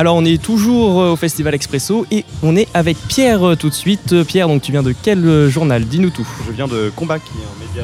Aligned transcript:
Alors 0.00 0.16
on 0.16 0.24
est 0.24 0.40
toujours 0.40 0.98
euh, 1.02 1.12
au 1.12 1.16
Festival 1.16 1.54
Expresso 1.54 2.06
et 2.10 2.24
on 2.42 2.56
est 2.56 2.68
avec 2.72 2.96
Pierre 3.06 3.46
euh, 3.50 3.54
tout 3.54 3.68
de 3.68 3.74
suite. 3.74 4.14
Euh, 4.14 4.24
Pierre, 4.24 4.48
donc 4.48 4.62
tu 4.62 4.72
viens 4.72 4.82
de 4.82 4.94
quel 5.02 5.50
journal? 5.50 5.84
Dis-nous 5.84 6.08
tout. 6.08 6.26
Je 6.46 6.52
viens 6.52 6.66
de 6.66 6.90
Combat, 6.96 7.18
qui 7.18 7.26
est 7.36 7.44
un 7.44 7.66
média, 7.68 7.82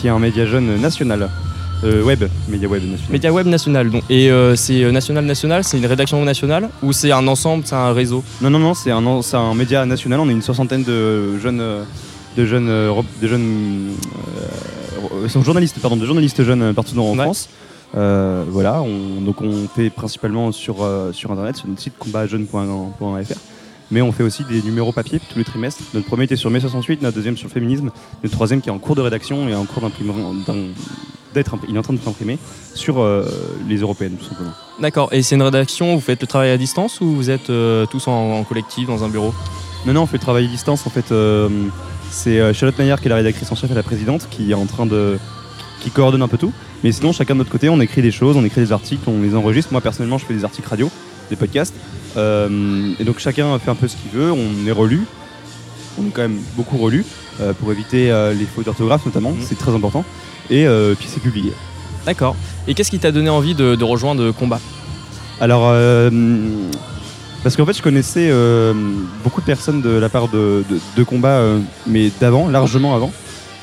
qui 0.00 0.06
est 0.06 0.10
un 0.10 0.18
média 0.18 0.46
jeune 0.46 0.80
national. 0.80 1.28
Euh, 1.84 2.02
web, 2.02 2.24
média 2.48 2.66
web 2.66 2.82
national. 2.84 3.12
Média 3.12 3.30
Web 3.30 3.46
National. 3.46 3.90
Donc. 3.90 4.02
Et 4.08 4.30
euh, 4.30 4.56
c'est 4.56 4.90
national 4.90 5.26
national, 5.26 5.62
c'est 5.62 5.76
une 5.76 5.84
rédaction 5.84 6.24
nationale? 6.24 6.70
Ou 6.82 6.94
c'est 6.94 7.12
un 7.12 7.26
ensemble, 7.28 7.64
c'est 7.66 7.74
un 7.74 7.92
réseau? 7.92 8.24
Non, 8.40 8.48
non, 8.48 8.58
non, 8.58 8.72
c'est 8.72 8.90
un, 8.90 9.20
c'est 9.20 9.36
un 9.36 9.52
média 9.52 9.84
national. 9.84 10.18
On 10.20 10.30
est 10.30 10.32
une 10.32 10.40
soixantaine 10.40 10.82
de 10.82 11.38
jeunes, 11.40 11.62
de 12.38 12.46
jeunes, 12.46 12.70
rep- 12.88 13.20
de 13.20 13.28
jeunes 13.28 13.90
euh, 15.24 15.28
sont 15.28 15.42
journalistes, 15.44 15.76
pardon, 15.82 15.98
de 15.98 16.06
journalistes 16.06 16.42
jeunes 16.42 16.72
partout 16.72 16.98
en 16.98 17.18
Ouais. 17.18 17.24
France. 17.24 17.50
Euh, 17.96 18.44
voilà, 18.48 18.82
on, 18.82 19.20
donc 19.20 19.42
on 19.42 19.66
fait 19.68 19.90
principalement 19.90 20.52
sur, 20.52 20.82
euh, 20.82 21.12
sur 21.12 21.32
internet, 21.32 21.56
sur 21.56 21.68
notre 21.68 21.80
site 21.80 21.98
combatjeune.fr. 21.98 23.38
Mais 23.90 24.02
on 24.02 24.12
fait 24.12 24.22
aussi 24.22 24.44
des 24.44 24.62
numéros 24.62 24.92
papier 24.92 25.20
tous 25.32 25.38
les 25.38 25.44
trimestres. 25.44 25.82
Notre 25.94 26.06
premier 26.06 26.24
était 26.24 26.36
sur 26.36 26.48
mai 26.50 26.60
68, 26.60 27.02
notre 27.02 27.16
deuxième 27.16 27.36
sur 27.36 27.48
le 27.48 27.52
féminisme, 27.52 27.90
le 28.22 28.28
troisième 28.28 28.60
qui 28.60 28.68
est 28.68 28.72
en 28.72 28.78
cours 28.78 28.94
de 28.94 29.00
rédaction 29.00 29.48
et 29.48 29.54
en 29.54 29.64
cours 29.64 29.82
d'être, 31.34 31.56
il 31.68 31.74
est 31.74 31.78
en 31.78 31.82
train 31.82 31.94
de 31.94 31.98
s'imprimer 31.98 32.38
sur 32.74 33.00
euh, 33.00 33.24
les 33.68 33.78
européennes 33.78 34.16
tout 34.16 34.26
simplement. 34.26 34.52
D'accord. 34.78 35.12
Et 35.12 35.22
c'est 35.22 35.34
une 35.34 35.42
rédaction, 35.42 35.94
vous 35.94 36.00
faites 36.00 36.20
le 36.20 36.26
travail 36.28 36.50
à 36.50 36.56
distance 36.56 37.00
ou 37.00 37.06
vous 37.06 37.30
êtes 37.30 37.50
euh, 37.50 37.84
tous 37.86 38.06
en, 38.06 38.38
en 38.38 38.44
collectif 38.44 38.86
dans 38.86 39.02
un 39.02 39.08
bureau? 39.08 39.34
Non, 39.86 39.92
non, 39.92 40.02
on 40.02 40.06
fait 40.06 40.18
le 40.18 40.22
travail 40.22 40.44
à 40.44 40.48
distance. 40.48 40.86
En 40.86 40.90
fait, 40.90 41.10
euh, 41.10 41.48
c'est 42.10 42.54
Charlotte 42.54 42.78
Maillard 42.78 43.00
qui 43.00 43.06
est 43.06 43.10
la 43.10 43.16
rédactrice 43.16 43.50
en 43.50 43.56
chef 43.56 43.70
et 43.72 43.74
la 43.74 43.82
présidente 43.82 44.28
qui 44.30 44.52
est 44.52 44.54
en 44.54 44.66
train 44.66 44.86
de. 44.86 45.18
Qui 45.80 45.90
coordonne 45.90 46.22
un 46.22 46.28
peu 46.28 46.38
tout. 46.38 46.52
Mais 46.84 46.92
sinon, 46.92 47.12
chacun 47.12 47.34
de 47.34 47.38
notre 47.38 47.50
côté, 47.50 47.68
on 47.68 47.80
écrit 47.80 48.02
des 48.02 48.10
choses, 48.10 48.36
on 48.36 48.44
écrit 48.44 48.60
des 48.60 48.72
articles, 48.72 49.02
on 49.08 49.22
les 49.22 49.34
enregistre. 49.34 49.72
Moi, 49.72 49.80
personnellement, 49.80 50.18
je 50.18 50.26
fais 50.26 50.34
des 50.34 50.44
articles 50.44 50.68
radio, 50.68 50.90
des 51.30 51.36
podcasts. 51.36 51.74
Euh, 52.16 52.92
et 52.98 53.04
donc, 53.04 53.18
chacun 53.18 53.58
fait 53.58 53.70
un 53.70 53.74
peu 53.74 53.88
ce 53.88 53.96
qu'il 53.96 54.10
veut. 54.12 54.32
On 54.32 54.66
est 54.66 54.72
relu. 54.72 55.06
On 55.98 56.06
est 56.06 56.10
quand 56.10 56.22
même 56.22 56.38
beaucoup 56.56 56.78
relu 56.78 57.04
euh, 57.40 57.52
pour 57.52 57.72
éviter 57.72 58.10
euh, 58.10 58.32
les 58.32 58.44
fautes 58.44 58.66
d'orthographe, 58.66 59.04
notamment. 59.06 59.32
Mhm. 59.32 59.42
C'est 59.42 59.58
très 59.58 59.74
important. 59.74 60.04
Et 60.50 60.66
puis, 60.98 61.08
c'est 61.08 61.20
publié. 61.22 61.52
D'accord. 62.04 62.34
Et 62.66 62.74
qu'est-ce 62.74 62.90
qui 62.90 62.98
t'a 62.98 63.12
donné 63.12 63.30
envie 63.30 63.54
de, 63.54 63.76
de 63.76 63.84
rejoindre 63.84 64.32
Combat? 64.32 64.60
Alors, 65.40 65.72
parce 67.42 67.56
qu'en 67.56 67.64
fait, 67.64 67.72
je 67.72 67.82
connaissais 67.82 68.28
euh, 68.30 68.74
beaucoup 69.24 69.40
de 69.40 69.46
personnes 69.46 69.80
de 69.80 69.90
la 69.90 70.10
part 70.10 70.28
de, 70.28 70.62
de, 70.68 70.78
de 70.96 71.02
combat, 71.02 71.38
euh, 71.38 71.58
mais 71.86 72.10
d'avant, 72.20 72.48
largement 72.48 72.94
avant, 72.94 73.12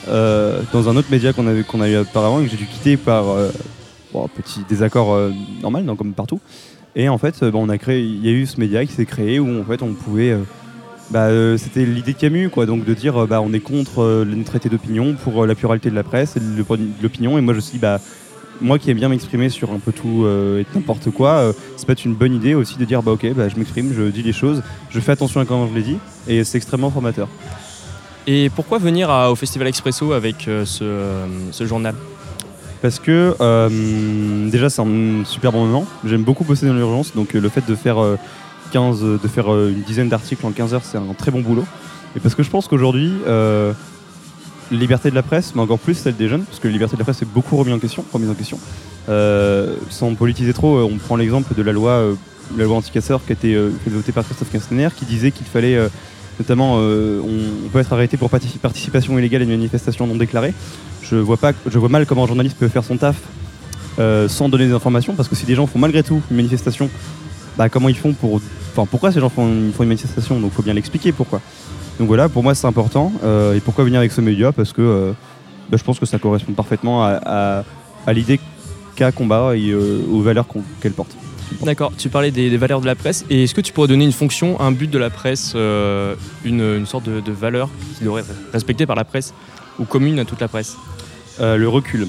euh, 0.08 0.62
dans 0.74 0.90
un 0.90 0.96
autre 0.96 1.10
média 1.12 1.34
qu'on 1.34 1.48
avait 1.48 1.64
a 1.64 1.90
eu 1.90 1.98
auparavant 1.98 2.40
et 2.40 2.46
que 2.46 2.52
j'ai 2.52 2.58
dû 2.58 2.66
quitter 2.66 2.98
par 2.98 3.30
euh, 3.30 3.50
petit 4.36 4.62
désaccord 4.68 5.14
euh, 5.14 5.32
normal, 5.62 5.86
comme 5.98 6.14
partout. 6.14 6.40
Et 6.96 7.10
en 7.10 7.18
fait, 7.18 7.44
bon, 7.44 7.66
on 7.66 7.70
a 7.70 7.78
créé, 7.78 8.02
il 8.02 8.26
y 8.26 8.30
a 8.30 8.32
eu 8.32 8.46
ce 8.46 8.60
média 8.60 8.86
qui 8.86 8.92
s'est 8.92 9.06
créé 9.06 9.40
où 9.40 9.60
en 9.60 9.64
fait, 9.64 9.84
on 9.84 9.94
pouvait 9.94 10.36
bah, 11.12 11.30
c'était 11.58 11.86
l'idée 11.86 12.14
de 12.14 12.18
Camus, 12.18 12.50
quoi, 12.50 12.66
donc 12.66 12.86
de 12.86 12.94
dire 12.94 13.28
bah, 13.28 13.40
on 13.42 13.54
est 13.54 13.60
contre 13.60 14.26
le 14.26 14.44
traité 14.44 14.68
d'opinion 14.68 15.14
pour 15.14 15.46
la 15.46 15.54
pluralité 15.54 15.90
de 15.90 15.96
la 15.96 16.04
presse 16.04 16.36
et 16.38 16.40
de 16.40 16.66
l'opinion. 17.02 17.38
Et 17.38 17.42
moi 17.42 17.54
je 17.54 17.60
suis 17.60 17.78
bah, 17.78 18.02
moi 18.62 18.80
qui 18.80 18.90
aime 18.92 18.98
bien 18.98 19.10
m'exprimer 19.10 19.50
sur 19.50 19.72
un 19.72 19.80
peu 19.80 19.92
tout 19.92 20.26
et 20.28 20.66
n'importe 20.74 21.12
quoi, 21.12 21.32
euh, 21.34 21.54
c'est 21.76 21.86
peut-être 21.86 22.06
une 22.06 22.16
bonne 22.16 22.34
idée 22.34 22.56
aussi 22.56 22.78
de 22.78 22.86
dire 22.86 23.04
bah 23.04 23.12
ok, 23.12 23.34
bah, 23.34 23.50
je 23.50 23.56
m'exprime, 23.56 23.94
je 23.94 24.04
dis 24.04 24.24
les 24.24 24.34
choses, 24.34 24.64
je 24.90 25.00
fais 25.00 25.12
attention 25.12 25.40
à 25.40 25.46
comment 25.46 25.68
je 25.68 25.74
les 25.74 25.84
dis, 25.84 25.98
et 26.28 26.44
c'est 26.44 26.58
extrêmement 26.58 26.90
formateur. 26.90 27.28
Et 28.30 28.50
pourquoi 28.50 28.78
venir 28.78 29.10
au 29.32 29.36
Festival 29.36 29.70
Expresso 29.70 30.12
avec 30.12 30.50
euh, 30.50 30.66
ce, 30.66 30.84
euh, 30.84 31.26
ce 31.52 31.66
journal? 31.66 31.96
Parce 32.82 33.00
que 33.00 33.34
euh, 33.40 34.50
déjà 34.50 34.70
c'est 34.70 34.82
un 34.82 35.24
super 35.24 35.54
bon 35.54 35.66
moment, 35.66 35.86
j'aime 36.06 36.24
beaucoup 36.24 36.44
bosser 36.44 36.68
dans 36.68 36.74
l'urgence, 36.74 37.16
donc 37.16 37.34
le 37.34 37.50
fait 37.50 37.66
de 37.66 37.74
faire, 37.74 38.04
euh, 38.04 38.18
15, 38.74 39.00
euh, 39.02 39.18
de 39.18 39.28
faire 39.30 39.48
une 39.48 39.82
dizaine 39.82 40.10
d'articles 40.10 40.46
en 40.46 40.52
15 40.52 40.74
heures 40.74 40.84
c'est 40.84 40.98
un 40.98 41.14
très 41.18 41.32
bon 41.32 41.40
boulot. 41.40 41.66
Et 42.18 42.20
parce 42.20 42.36
que 42.36 42.44
je 42.44 42.50
pense 42.50 42.68
qu'aujourd'hui, 42.68 43.14
euh, 43.28 43.72
liberté 44.72 45.10
de 45.10 45.16
la 45.16 45.24
presse, 45.24 45.56
mais 45.56 45.62
encore 45.62 45.80
plus 45.80 45.96
celle 45.96 46.18
des 46.18 46.28
jeunes, 46.28 46.44
parce 46.44 46.60
que 46.60 46.68
la 46.68 46.74
liberté 46.74 46.96
de 46.98 47.00
la 47.00 47.06
presse 47.06 47.22
est 47.22 47.34
beaucoup 47.34 47.56
remise 47.56 47.74
en 47.74 47.80
question, 47.80 48.04
remise 48.12 48.30
en 48.30 48.34
question. 48.34 48.60
Sans 49.90 50.14
politiser 50.16 50.52
trop, 50.52 50.82
on 50.82 50.98
prend 50.98 51.16
l'exemple 51.16 51.56
de 51.56 51.62
la 51.62 51.72
loi, 51.72 52.04
la 52.58 52.66
loi 52.66 52.76
anti-casseurs 52.76 53.24
qui 53.24 53.32
a 53.32 53.34
été 53.34 53.56
votée 53.88 54.12
par 54.12 54.26
Christophe 54.26 54.52
Castaner, 54.52 54.90
qui 54.96 55.06
disait 55.06 55.32
qu'il 55.32 55.46
fallait, 55.46 55.80
notamment, 56.40 56.76
euh, 56.78 57.20
on, 57.22 57.70
peut 57.70 57.80
être 57.80 57.94
arrêté 57.94 58.18
pour 58.18 58.30
parti- 58.30 58.58
participation 58.58 59.18
illégale 59.18 59.42
à 59.42 59.44
une 59.46 59.52
manifestation 59.52 60.08
non 60.08 60.16
déclarée. 60.16 60.54
Je 61.02 61.16
vois 61.16 61.38
pas, 61.38 61.54
je 61.66 61.80
vois 61.80 61.90
mal 61.90 62.06
comment 62.06 62.24
un 62.24 62.28
journaliste 62.28 62.58
peut 62.58 62.68
faire 62.68 62.84
son 62.84 62.98
taf 62.98 63.16
euh, 64.00 64.28
sans 64.28 64.50
donner 64.50 64.68
des 64.68 64.74
informations, 64.74 65.14
parce 65.14 65.28
que 65.28 65.36
si 65.36 65.46
des 65.46 65.56
gens 65.56 65.68
font 65.68 65.80
malgré 65.80 66.04
tout 66.04 66.22
une 66.30 66.38
manifestation, 66.38 66.90
bah, 67.58 67.70
comment 67.70 67.90
ils 67.90 67.98
font 67.98 68.14
pour, 68.14 68.42
enfin 68.72 68.88
pourquoi 68.90 69.12
ces 69.12 69.20
gens 69.20 69.30
font, 69.30 69.72
font 69.74 69.84
une 69.84 69.90
manifestation, 69.90 70.40
donc 70.40 70.52
faut 70.54 70.64
bien 70.64 70.74
l'expliquer 70.74 71.12
pourquoi. 71.12 71.42
Donc 72.00 72.08
voilà, 72.08 72.30
pour 72.30 72.44
moi 72.44 72.54
c'est 72.54 72.68
important. 72.68 73.12
Euh, 73.24 73.56
et 73.56 73.60
pourquoi 73.60 73.84
venir 73.84 74.00
avec 74.00 74.12
ce 74.12 74.22
média? 74.22 74.52
Parce 74.52 74.74
que 74.74 75.14
bah, 75.70 75.78
je 75.78 75.84
pense 75.84 76.00
que 76.00 76.06
ça 76.06 76.20
correspond 76.20 76.54
parfaitement 76.54 77.04
à, 77.04 77.64
l'idée 78.14 78.40
qu'a 78.96 79.12
Combat 79.12 79.56
et 79.56 79.74
aux 79.74 80.22
valeurs 80.22 80.46
qu'elle 80.82 80.94
porte. 80.94 81.16
D'accord, 81.62 81.92
tu 81.98 82.10
parlais 82.10 82.32
des, 82.32 82.56
valeurs 82.58 82.82
de 82.82 82.86
la 82.86 82.96
presse. 82.96 83.26
Et 83.30 83.44
est-ce 83.44 83.56
que 83.56 83.62
tu 83.62 83.74
pourrais 83.74 83.88
donner 83.88 84.06
une 84.06 84.12
fonction, 84.12 84.60
un 84.60 84.72
but 84.72 84.90
de 84.90 84.98
la 84.98 85.10
presse, 85.10 85.54
euh, 85.56 86.16
une, 86.46 86.86
sorte 86.86 87.06
de, 87.06 87.32
valeur 87.32 87.70
qui 87.98 88.04
devrait 88.04 88.22
être 88.22 88.34
respectée 88.54 88.86
par 88.86 88.96
la 88.96 89.04
presse 89.04 89.34
ou 89.80 89.86
commune 89.86 90.20
à 90.20 90.26
toute 90.26 90.42
la 90.42 90.48
presse? 90.48 90.78
Euh, 91.40 91.58
le 91.58 91.68
recul. 91.68 92.08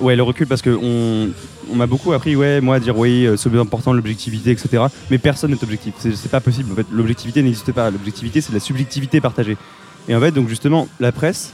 Ouais, 0.00 0.16
le 0.16 0.22
recul 0.22 0.46
parce 0.46 0.62
que 0.62 0.70
on, 0.70 1.30
m'a 1.74 1.86
beaucoup 1.86 2.12
appris, 2.12 2.36
ouais, 2.36 2.60
moi 2.60 2.76
à 2.76 2.80
dire 2.80 2.98
oui, 2.98 3.26
euh, 3.26 3.36
c'est 3.36 3.54
important 3.56 3.92
l'objectivité, 3.92 4.50
etc. 4.50 4.84
Mais 5.10 5.18
personne 5.18 5.52
n'est 5.52 5.62
objectif. 5.62 5.94
C'est 5.98 6.30
pas 6.30 6.40
possible. 6.40 6.70
L'objectivité 6.90 7.42
n'existe 7.42 7.72
pas. 7.72 7.90
L'objectivité, 7.90 8.40
c'est 8.40 8.52
la 8.52 8.60
subjectivité 8.60 9.20
partagée. 9.20 9.56
Et 10.08 10.14
en 10.14 10.20
fait, 10.20 10.32
donc 10.32 10.48
justement, 10.48 10.88
la 11.00 11.12
presse, 11.12 11.52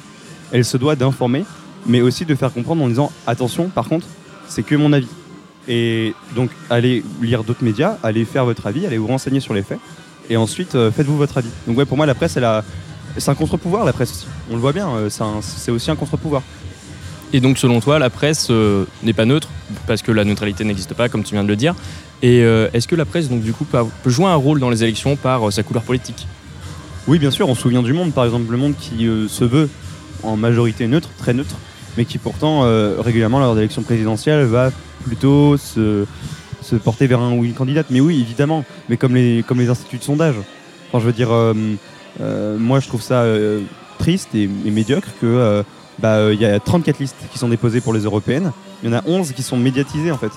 elle 0.52 0.64
se 0.64 0.76
doit 0.76 0.96
d'informer, 0.96 1.44
mais 1.86 2.00
aussi 2.00 2.24
de 2.24 2.34
faire 2.34 2.52
comprendre 2.52 2.82
en 2.82 2.88
disant 2.88 3.12
attention, 3.26 3.68
par 3.68 3.88
contre, 3.88 4.06
c'est 4.48 4.62
que 4.62 4.74
mon 4.74 4.92
avis. 4.92 5.06
Et 5.72 6.14
donc, 6.34 6.50
allez 6.68 7.04
lire 7.22 7.44
d'autres 7.44 7.62
médias, 7.62 7.96
allez 8.02 8.24
faire 8.24 8.44
votre 8.44 8.66
avis, 8.66 8.86
allez 8.86 8.98
vous 8.98 9.06
renseigner 9.06 9.38
sur 9.38 9.54
les 9.54 9.62
faits, 9.62 9.78
et 10.28 10.36
ensuite 10.36 10.74
euh, 10.74 10.90
faites-vous 10.90 11.16
votre 11.16 11.38
avis. 11.38 11.48
Donc 11.68 11.78
ouais, 11.78 11.84
pour 11.84 11.96
moi, 11.96 12.06
la 12.06 12.14
presse, 12.16 12.36
elle 12.36 12.44
a, 12.44 12.64
c'est 13.16 13.30
un 13.30 13.36
contre-pouvoir, 13.36 13.84
la 13.84 13.92
presse 13.92 14.10
aussi. 14.10 14.26
On 14.50 14.54
le 14.54 14.60
voit 14.60 14.72
bien. 14.72 14.88
euh, 14.88 15.08
c'est 15.08 15.22
un- 15.22 15.40
c'est 15.40 15.70
aussi 15.70 15.88
un 15.88 15.94
contre-pouvoir. 15.94 16.42
Et 17.32 17.40
donc, 17.40 17.56
selon 17.56 17.78
toi, 17.78 18.00
la 18.00 18.10
presse 18.10 18.48
euh, 18.50 18.84
n'est 19.04 19.12
pas 19.12 19.26
neutre, 19.26 19.48
parce 19.86 20.02
que 20.02 20.10
la 20.10 20.24
neutralité 20.24 20.64
n'existe 20.64 20.94
pas, 20.94 21.08
comme 21.08 21.22
tu 21.22 21.34
viens 21.34 21.44
de 21.44 21.48
le 21.48 21.54
dire? 21.54 21.76
Et 22.22 22.40
est-ce 22.40 22.86
que 22.86 22.96
la 22.96 23.06
presse, 23.06 23.30
donc, 23.30 23.40
du 23.40 23.54
coup, 23.54 23.64
peut, 23.64 23.78
jouer 24.04 24.26
un 24.26 24.34
rôle 24.34 24.60
dans 24.60 24.68
les 24.68 24.82
élections 24.82 25.16
par 25.16 25.50
sa 25.50 25.62
couleur 25.62 25.82
politique? 25.84 26.26
Oui, 27.06 27.18
bien 27.18 27.30
sûr, 27.30 27.48
on 27.48 27.54
se 27.54 27.62
souvient 27.62 27.82
du 27.82 27.94
Monde, 27.94 28.12
par 28.12 28.26
exemple, 28.26 28.50
le 28.52 28.58
Monde 28.58 28.74
qui 28.78 29.08
se 29.28 29.44
veut 29.44 29.70
en 30.22 30.36
majorité 30.36 30.86
neutre, 30.86 31.08
très 31.16 31.32
neutre, 31.32 31.54
mais 31.96 32.04
qui 32.04 32.18
pourtant, 32.18 32.64
euh, 32.64 32.96
régulièrement, 32.98 33.38
lors 33.38 33.54
d'élections 33.54 33.82
présidentielles, 33.82 34.44
va 34.44 34.70
plutôt 35.04 35.56
se, 35.56 36.04
se 36.62 36.76
porter 36.76 37.06
vers 37.06 37.20
un 37.20 37.32
ou 37.32 37.44
une 37.44 37.54
candidate. 37.54 37.86
Mais 37.90 38.00
oui, 38.00 38.20
évidemment, 38.20 38.64
mais 38.88 38.96
comme 38.96 39.14
les, 39.14 39.44
comme 39.46 39.58
les 39.58 39.68
instituts 39.68 39.98
de 39.98 40.04
sondage. 40.04 40.36
Enfin, 40.88 41.00
je 41.00 41.06
veux 41.06 41.12
dire, 41.12 41.32
euh, 41.32 41.54
euh, 42.20 42.58
moi, 42.58 42.80
je 42.80 42.88
trouve 42.88 43.02
ça 43.02 43.24
triste 43.98 44.34
et, 44.34 44.46
médiocre 44.46 45.08
que 45.20 45.64
bah, 45.98 46.32
il 46.32 46.40
y 46.40 46.46
a 46.46 46.58
34 46.58 46.98
listes 46.98 47.16
qui 47.32 47.38
sont 47.38 47.48
déposées 47.48 47.80
pour 47.80 47.92
les 47.92 48.00
européennes. 48.00 48.52
Il 48.82 48.90
y 48.90 48.94
en 48.94 48.98
a 48.98 49.02
11 49.06 49.32
qui 49.32 49.42
sont 49.42 49.56
médiatisées, 49.56 50.10
en 50.10 50.18
fait. 50.18 50.32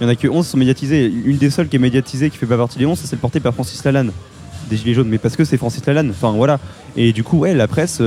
Il 0.00 0.04
y 0.04 0.06
en 0.06 0.08
a 0.08 0.14
que 0.14 0.28
11 0.28 0.44
qui 0.44 0.50
sont 0.52 0.58
médiatisées. 0.58 1.06
Une 1.06 1.36
des 1.36 1.50
seules 1.50 1.68
qui 1.68 1.76
est 1.76 1.80
médiatisée, 1.80 2.30
qui 2.30 2.38
fait 2.38 2.46
pas 2.46 2.56
partie 2.56 2.78
des 2.78 2.86
11, 2.86 2.98
c'est 2.98 3.06
celle 3.06 3.18
portée 3.18 3.40
par 3.40 3.52
Francis 3.52 3.82
Lalanne 3.84 4.12
des 4.70 4.76
Gilets 4.76 4.94
jaunes, 4.94 5.08
mais 5.08 5.18
parce 5.18 5.36
que 5.36 5.44
c'est 5.44 5.56
Francis 5.56 5.84
Lalanne. 5.84 6.10
Enfin 6.10 6.30
voilà. 6.30 6.60
Et 6.96 7.12
du 7.12 7.24
coup, 7.24 7.38
ouais, 7.38 7.54
la 7.54 7.66
presse, 7.66 8.00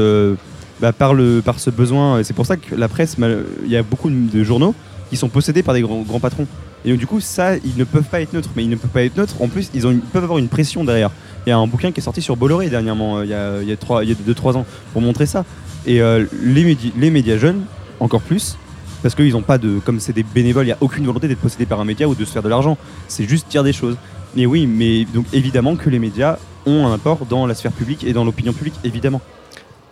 bah, 0.80 0.92
par, 0.92 1.14
le, 1.14 1.42
par 1.44 1.60
ce 1.60 1.70
besoin, 1.70 2.24
c'est 2.24 2.34
pour 2.34 2.46
ça 2.46 2.58
que 2.58 2.76
la 2.76 2.88
presse, 2.88 3.16
il 3.64 3.72
y 3.72 3.78
a 3.78 3.84
beaucoup 3.84 4.10
de 4.10 4.44
journaux 4.44 4.76
qui 5.10 5.18
sont 5.18 5.30
possédés 5.30 5.64
par 5.64 5.74
des 5.74 5.82
grands, 5.82 6.04
patrons. 6.20 6.48
Et 6.86 6.90
donc 6.90 6.98
du 6.98 7.08
coup, 7.08 7.20
ça, 7.22 7.56
ils 7.58 7.78
ne 7.78 7.84
peuvent 7.84 8.04
pas 8.04 8.20
être 8.22 8.34
neutres. 8.34 8.50
Mais 8.56 8.64
ils 8.64 8.70
ne 8.70 8.76
peuvent 8.76 8.90
pas 8.90 9.04
être 9.04 9.16
neutres. 9.16 9.36
En 9.42 9.48
plus, 9.48 9.70
ils, 9.74 9.82
peuvent 10.12 10.24
avoir 10.24 10.40
une 10.40 10.50
pression 10.50 10.84
derrière. 10.84 11.12
Il 11.46 11.50
y 11.50 11.54
a 11.54 11.58
un 11.58 11.68
bouquin 11.68 11.92
qui 11.92 12.00
est 12.00 12.04
sorti 12.04 12.22
sur 12.22 12.36
Bolloré 12.36 12.70
dernièrement, 12.70 13.18
euh, 13.20 13.26
il 13.26 13.30
y 13.30 13.34
a, 13.34 13.62
il 13.62 13.70
y 13.70 13.72
a, 13.72 13.78
trois- 13.78 14.04
il 14.04 14.10
y 14.10 14.12
a 14.12 14.16
deux, 14.16 14.34
trois 14.34 14.58
ans, 14.58 14.66
pour 14.92 15.02
montrer 15.02 15.26
ça. 15.26 15.46
Et 15.86 16.02
euh, 16.02 16.26
les, 16.42 16.64
médi- 16.64 16.94
les 16.98 17.10
médias 17.10 17.38
jeunes, 17.38 17.62
encore 18.00 18.22
plus, 18.22 18.58
parce 19.02 19.14
qu'ils 19.16 19.32
n'ont 19.34 19.42
pas 19.42 19.58
de. 19.58 19.80
Comme 19.86 20.00
c'est 20.00 20.14
des 20.14 20.24
bénévoles, 20.24 20.64
il 20.64 20.68
n'y 20.70 20.74
a 20.74 20.78
aucune 20.82 21.06
volonté 21.06 21.28
d'être 21.28 21.40
possédé 21.42 21.66
par 21.66 21.80
un 21.80 21.86
média 21.86 22.08
ou 22.08 22.16
de 22.16 22.24
se 22.26 22.32
faire 22.32 22.44
de 22.44 22.50
l'argent. 22.50 22.78
C'est 23.08 23.28
juste 23.28 23.50
dire 23.50 23.64
des 23.64 23.74
choses. 23.74 23.98
Mais 24.36 24.46
oui, 24.46 24.66
mais 24.66 25.06
donc 25.14 25.26
évidemment 25.34 25.76
que 25.76 25.90
les 25.90 26.00
médias 26.00 26.38
ont 26.66 26.88
un 26.88 26.94
apport 26.94 27.26
dans 27.30 27.46
la 27.46 27.54
sphère 27.54 27.74
publique 27.74 28.04
et 28.06 28.14
dans 28.14 28.24
l'opinion 28.24 28.54
publique, 28.54 28.76
évidemment. 28.84 29.22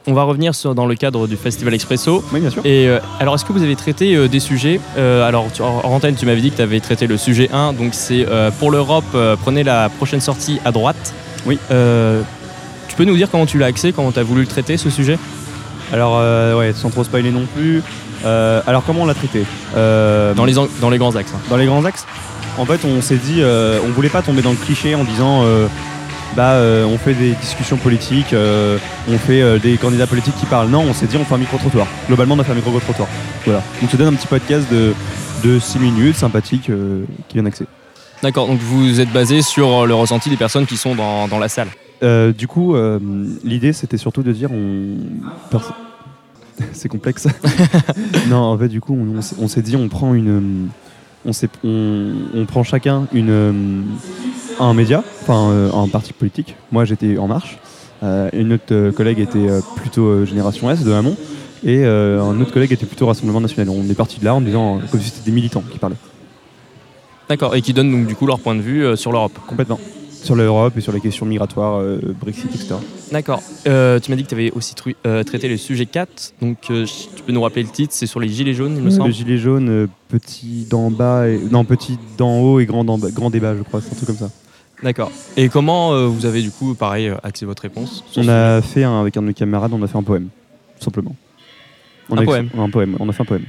On 0.07 0.13
va 0.13 0.23
revenir 0.23 0.55
sur, 0.55 0.73
dans 0.73 0.87
le 0.87 0.95
cadre 0.95 1.27
du 1.27 1.37
Festival 1.37 1.73
Expresso. 1.75 2.23
Oui, 2.33 2.39
bien 2.39 2.49
sûr. 2.49 2.65
Et 2.65 2.87
euh, 2.87 2.99
alors, 3.19 3.35
est-ce 3.35 3.45
que 3.45 3.53
vous 3.53 3.61
avez 3.61 3.75
traité 3.75 4.15
euh, 4.15 4.27
des 4.27 4.39
sujets 4.39 4.79
Euh, 4.97 5.27
Alors, 5.27 5.45
tu- 5.53 5.61
en 5.61 5.81
en 5.83 5.89
antenne, 5.91 6.15
tu 6.15 6.25
m'avais 6.25 6.41
dit 6.41 6.49
que 6.49 6.55
tu 6.55 6.61
avais 6.63 6.79
traité 6.79 7.05
le 7.05 7.17
sujet 7.17 7.49
1, 7.53 7.73
donc 7.73 7.89
c'est 7.93 8.25
pour 8.59 8.71
l'Europe, 8.71 9.05
prenez 9.41 9.63
la 9.63 9.89
prochaine 9.89 10.21
sortie 10.21 10.59
à 10.65 10.71
droite. 10.71 11.13
Oui. 11.45 11.59
Tu 11.69 12.95
peux 12.97 13.05
nous 13.05 13.15
dire 13.15 13.29
comment 13.29 13.45
tu 13.45 13.57
l'as 13.59 13.67
axé, 13.67 13.93
comment 13.93 14.11
tu 14.11 14.19
as 14.19 14.23
voulu 14.23 14.41
le 14.41 14.47
traiter, 14.47 14.75
ce 14.77 14.89
sujet? 14.89 15.17
Alors, 15.93 16.15
euh, 16.19 16.57
ouais, 16.57 16.73
sans 16.73 16.89
trop 16.89 17.03
spoiler 17.03 17.31
non 17.31 17.45
plus. 17.55 17.83
Alors, 18.25 18.83
comment 18.85 19.03
on 19.03 19.05
l'a 19.05 19.13
traité? 19.13 19.43
Euh, 19.77 20.33
dans 20.33 20.45
les, 20.45 20.53
dans 20.81 20.89
les 20.89 20.97
grands 20.97 21.15
axes. 21.15 21.31
hein. 21.35 21.39
dans 21.49 21.57
les 21.57 21.65
grands 21.67 21.85
axes? 21.85 22.05
En 22.57 22.65
fait, 22.65 22.81
on 22.85 23.01
s'est 23.01 23.15
dit, 23.23 23.41
on 23.43 23.89
voulait 23.91 24.09
pas 24.09 24.23
tomber 24.23 24.41
dans 24.41 24.51
le 24.51 24.55
cliché 24.57 24.95
en 24.95 25.03
disant, 25.03 25.43
bah, 26.35 26.51
euh, 26.53 26.85
on 26.85 26.97
fait 26.97 27.13
des 27.13 27.31
discussions 27.33 27.77
politiques, 27.77 28.33
euh, 28.33 28.77
on 29.09 29.17
fait 29.17 29.41
euh, 29.41 29.59
des 29.59 29.77
candidats 29.77 30.07
politiques 30.07 30.35
qui 30.39 30.45
parlent. 30.45 30.69
Non, 30.69 30.81
on 30.81 30.93
s'est 30.93 31.07
dit, 31.07 31.17
on 31.17 31.25
fait 31.25 31.35
un 31.35 31.39
micro-trottoir. 31.39 31.87
Globalement, 32.07 32.35
on 32.35 32.39
a 32.39 32.43
fait 32.43 32.51
un 32.53 32.55
micro-trottoir. 32.55 33.07
Voilà. 33.45 33.61
Donc, 33.81 33.89
te 33.89 33.97
donne 33.97 34.13
un 34.13 34.17
petit 34.17 34.27
podcast 34.27 34.65
de, 34.71 34.93
de 35.43 35.59
6 35.59 35.79
minutes, 35.79 36.15
sympathique, 36.15 36.63
qui 37.27 37.33
vient 37.33 37.43
d'accès. 37.43 37.65
D'accord, 38.23 38.47
donc 38.47 38.59
vous 38.59 38.99
êtes 39.01 39.11
basé 39.11 39.41
sur 39.41 39.85
le 39.87 39.93
ressenti 39.95 40.29
des 40.29 40.37
personnes 40.37 40.65
qui 40.67 40.77
sont 40.77 40.93
dans, 40.95 41.27
dans 41.27 41.39
la 41.39 41.49
salle. 41.49 41.69
Euh, 42.03 42.31
du 42.31 42.47
coup, 42.47 42.75
l'idée, 43.43 43.73
c'était 43.73 43.97
surtout 43.97 44.23
de 44.23 44.31
dire, 44.31 44.51
on. 44.51 44.97
C'est 46.73 46.89
complexe. 46.89 47.27
non, 48.29 48.37
en 48.37 48.57
fait, 48.57 48.67
du 48.67 48.81
coup, 48.81 48.95
on, 48.95 49.19
on 49.43 49.47
s'est- 49.47 49.61
dit, 49.63 49.75
on 49.75 49.87
prend 49.87 50.13
une. 50.13 50.67
On, 51.25 51.33
s'est- 51.33 51.49
on, 51.63 52.13
on 52.35 52.45
prend 52.45 52.63
chacun 52.63 53.07
une, 53.13 53.85
un 54.61 54.73
média, 54.73 55.03
enfin 55.21 55.49
euh, 55.51 55.71
un 55.73 55.87
parti 55.87 56.13
politique. 56.13 56.55
Moi, 56.71 56.85
j'étais 56.85 57.17
En 57.17 57.27
Marche. 57.27 57.57
Euh, 58.03 58.29
une 58.33 58.53
autre 58.53 58.63
euh, 58.71 58.91
collègue 58.91 59.19
était 59.19 59.37
euh, 59.47 59.61
plutôt 59.75 60.05
euh, 60.05 60.25
Génération 60.25 60.69
S 60.71 60.83
de 60.83 60.91
Hamon. 60.91 61.15
Et 61.63 61.83
euh, 61.85 62.21
un 62.23 62.39
autre 62.41 62.51
collègue 62.51 62.71
était 62.71 62.85
plutôt 62.87 63.05
Rassemblement 63.05 63.41
National. 63.41 63.69
On 63.69 63.87
est 63.89 63.93
parti 63.93 64.19
de 64.19 64.25
là 64.25 64.33
en 64.33 64.41
disant, 64.41 64.77
euh, 64.77 64.79
comme 64.91 64.99
si 64.99 65.09
c'était 65.09 65.25
des 65.29 65.31
militants 65.35 65.63
qui 65.71 65.77
parlaient. 65.77 65.95
D'accord, 67.29 67.55
et 67.55 67.61
qui 67.61 67.73
donnent 67.73 67.91
donc 67.91 68.07
du 68.07 68.15
coup 68.15 68.25
leur 68.25 68.39
point 68.39 68.55
de 68.55 68.61
vue 68.61 68.83
euh, 68.83 68.95
sur 68.95 69.11
l'Europe. 69.11 69.37
Complètement. 69.47 69.79
Sur 70.11 70.35
l'Europe 70.35 70.73
et 70.77 70.81
sur 70.81 70.91
les 70.91 70.99
questions 70.99 71.25
migratoires, 71.25 71.79
euh, 71.79 71.99
Brexit, 72.19 72.45
etc. 72.53 72.75
D'accord. 73.11 73.41
Euh, 73.67 73.99
tu 73.99 74.11
m'as 74.11 74.17
dit 74.17 74.23
que 74.23 74.29
tu 74.29 74.35
avais 74.35 74.51
aussi 74.51 74.73
tru- 74.75 74.95
euh, 75.07 75.23
traité 75.23 75.47
le 75.47 75.57
sujet 75.57 75.85
4, 75.87 76.33
donc 76.41 76.57
euh, 76.69 76.85
tu 77.15 77.23
peux 77.23 77.31
nous 77.31 77.41
rappeler 77.41 77.63
le 77.63 77.69
titre, 77.69 77.93
c'est 77.95 78.05
sur 78.05 78.19
les 78.19 78.27
gilets 78.29 78.53
jaunes, 78.53 78.73
il 78.75 78.81
me 78.81 78.85
Le 78.85 78.91
semble. 78.91 79.11
gilet 79.13 79.37
jaune, 79.37 79.69
euh, 79.69 79.87
petit 80.09 80.67
d'en 80.69 80.91
bas, 80.91 81.27
et... 81.27 81.39
non 81.49 81.63
petit 81.63 81.97
d'en 82.19 82.39
haut 82.39 82.59
et 82.59 82.65
grand, 82.67 82.83
d'en 82.83 82.97
bas- 82.99 83.09
grand 83.11 83.29
débat, 83.31 83.55
je 83.57 83.63
crois, 83.63 83.81
c'est 83.81 83.93
un 83.93 83.95
truc 83.95 84.07
comme 84.07 84.17
ça. 84.17 84.29
D'accord. 84.83 85.11
Et 85.37 85.47
comment 85.49 85.93
euh, 85.93 86.07
vous 86.07 86.25
avez 86.25 86.41
du 86.41 86.49
coup, 86.51 86.73
pareil, 86.73 87.07
euh, 87.09 87.15
axé 87.23 87.45
votre 87.45 87.61
réponse 87.61 88.03
On 88.17 88.27
a 88.27 88.61
fait 88.61 88.83
un- 88.83 88.99
avec 89.01 89.15
un 89.17 89.21
de 89.21 89.27
mes 89.27 89.33
camarades, 89.33 89.71
on 89.73 89.81
a 89.83 89.87
fait 89.87 89.97
un 89.97 90.03
poème, 90.03 90.27
tout 90.79 90.83
simplement. 90.85 91.15
On 92.09 92.17
Un 92.17 92.21
a- 92.21 92.25
poème 92.25 92.49
Un 92.57 92.69
poème. 92.69 92.97
On 92.99 93.07
a 93.07 93.11
fait 93.11 93.21
un 93.21 93.25
poème. 93.25 93.45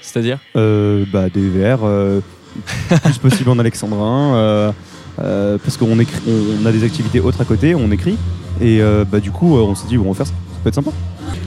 C'est-à-dire 0.00 0.38
Euh, 0.56 1.04
bah, 1.12 1.28
des 1.28 1.48
vers, 1.48 1.80
euh, 1.82 2.20
plus 3.04 3.18
possible 3.18 3.50
en 3.50 3.58
alexandrin, 3.58 4.34
euh, 4.36 4.72
euh, 5.20 5.58
parce 5.58 5.76
qu'on 5.76 5.98
écrit, 5.98 6.20
on, 6.28 6.62
on 6.62 6.66
a 6.66 6.72
des 6.72 6.84
activités 6.84 7.20
autres 7.20 7.40
à 7.40 7.44
côté, 7.44 7.74
on 7.74 7.90
écrit, 7.90 8.16
et 8.60 8.80
euh, 8.80 9.04
bah, 9.04 9.18
du 9.20 9.32
coup, 9.32 9.56
euh, 9.56 9.62
on 9.62 9.74
s'est 9.74 9.88
dit, 9.88 9.96
bon, 9.96 10.04
on 10.08 10.12
va 10.12 10.24
faire 10.24 10.26
ça, 10.26 10.32
ça 10.32 10.58
peut 10.62 10.68
être 10.68 10.74
sympa. 10.76 10.90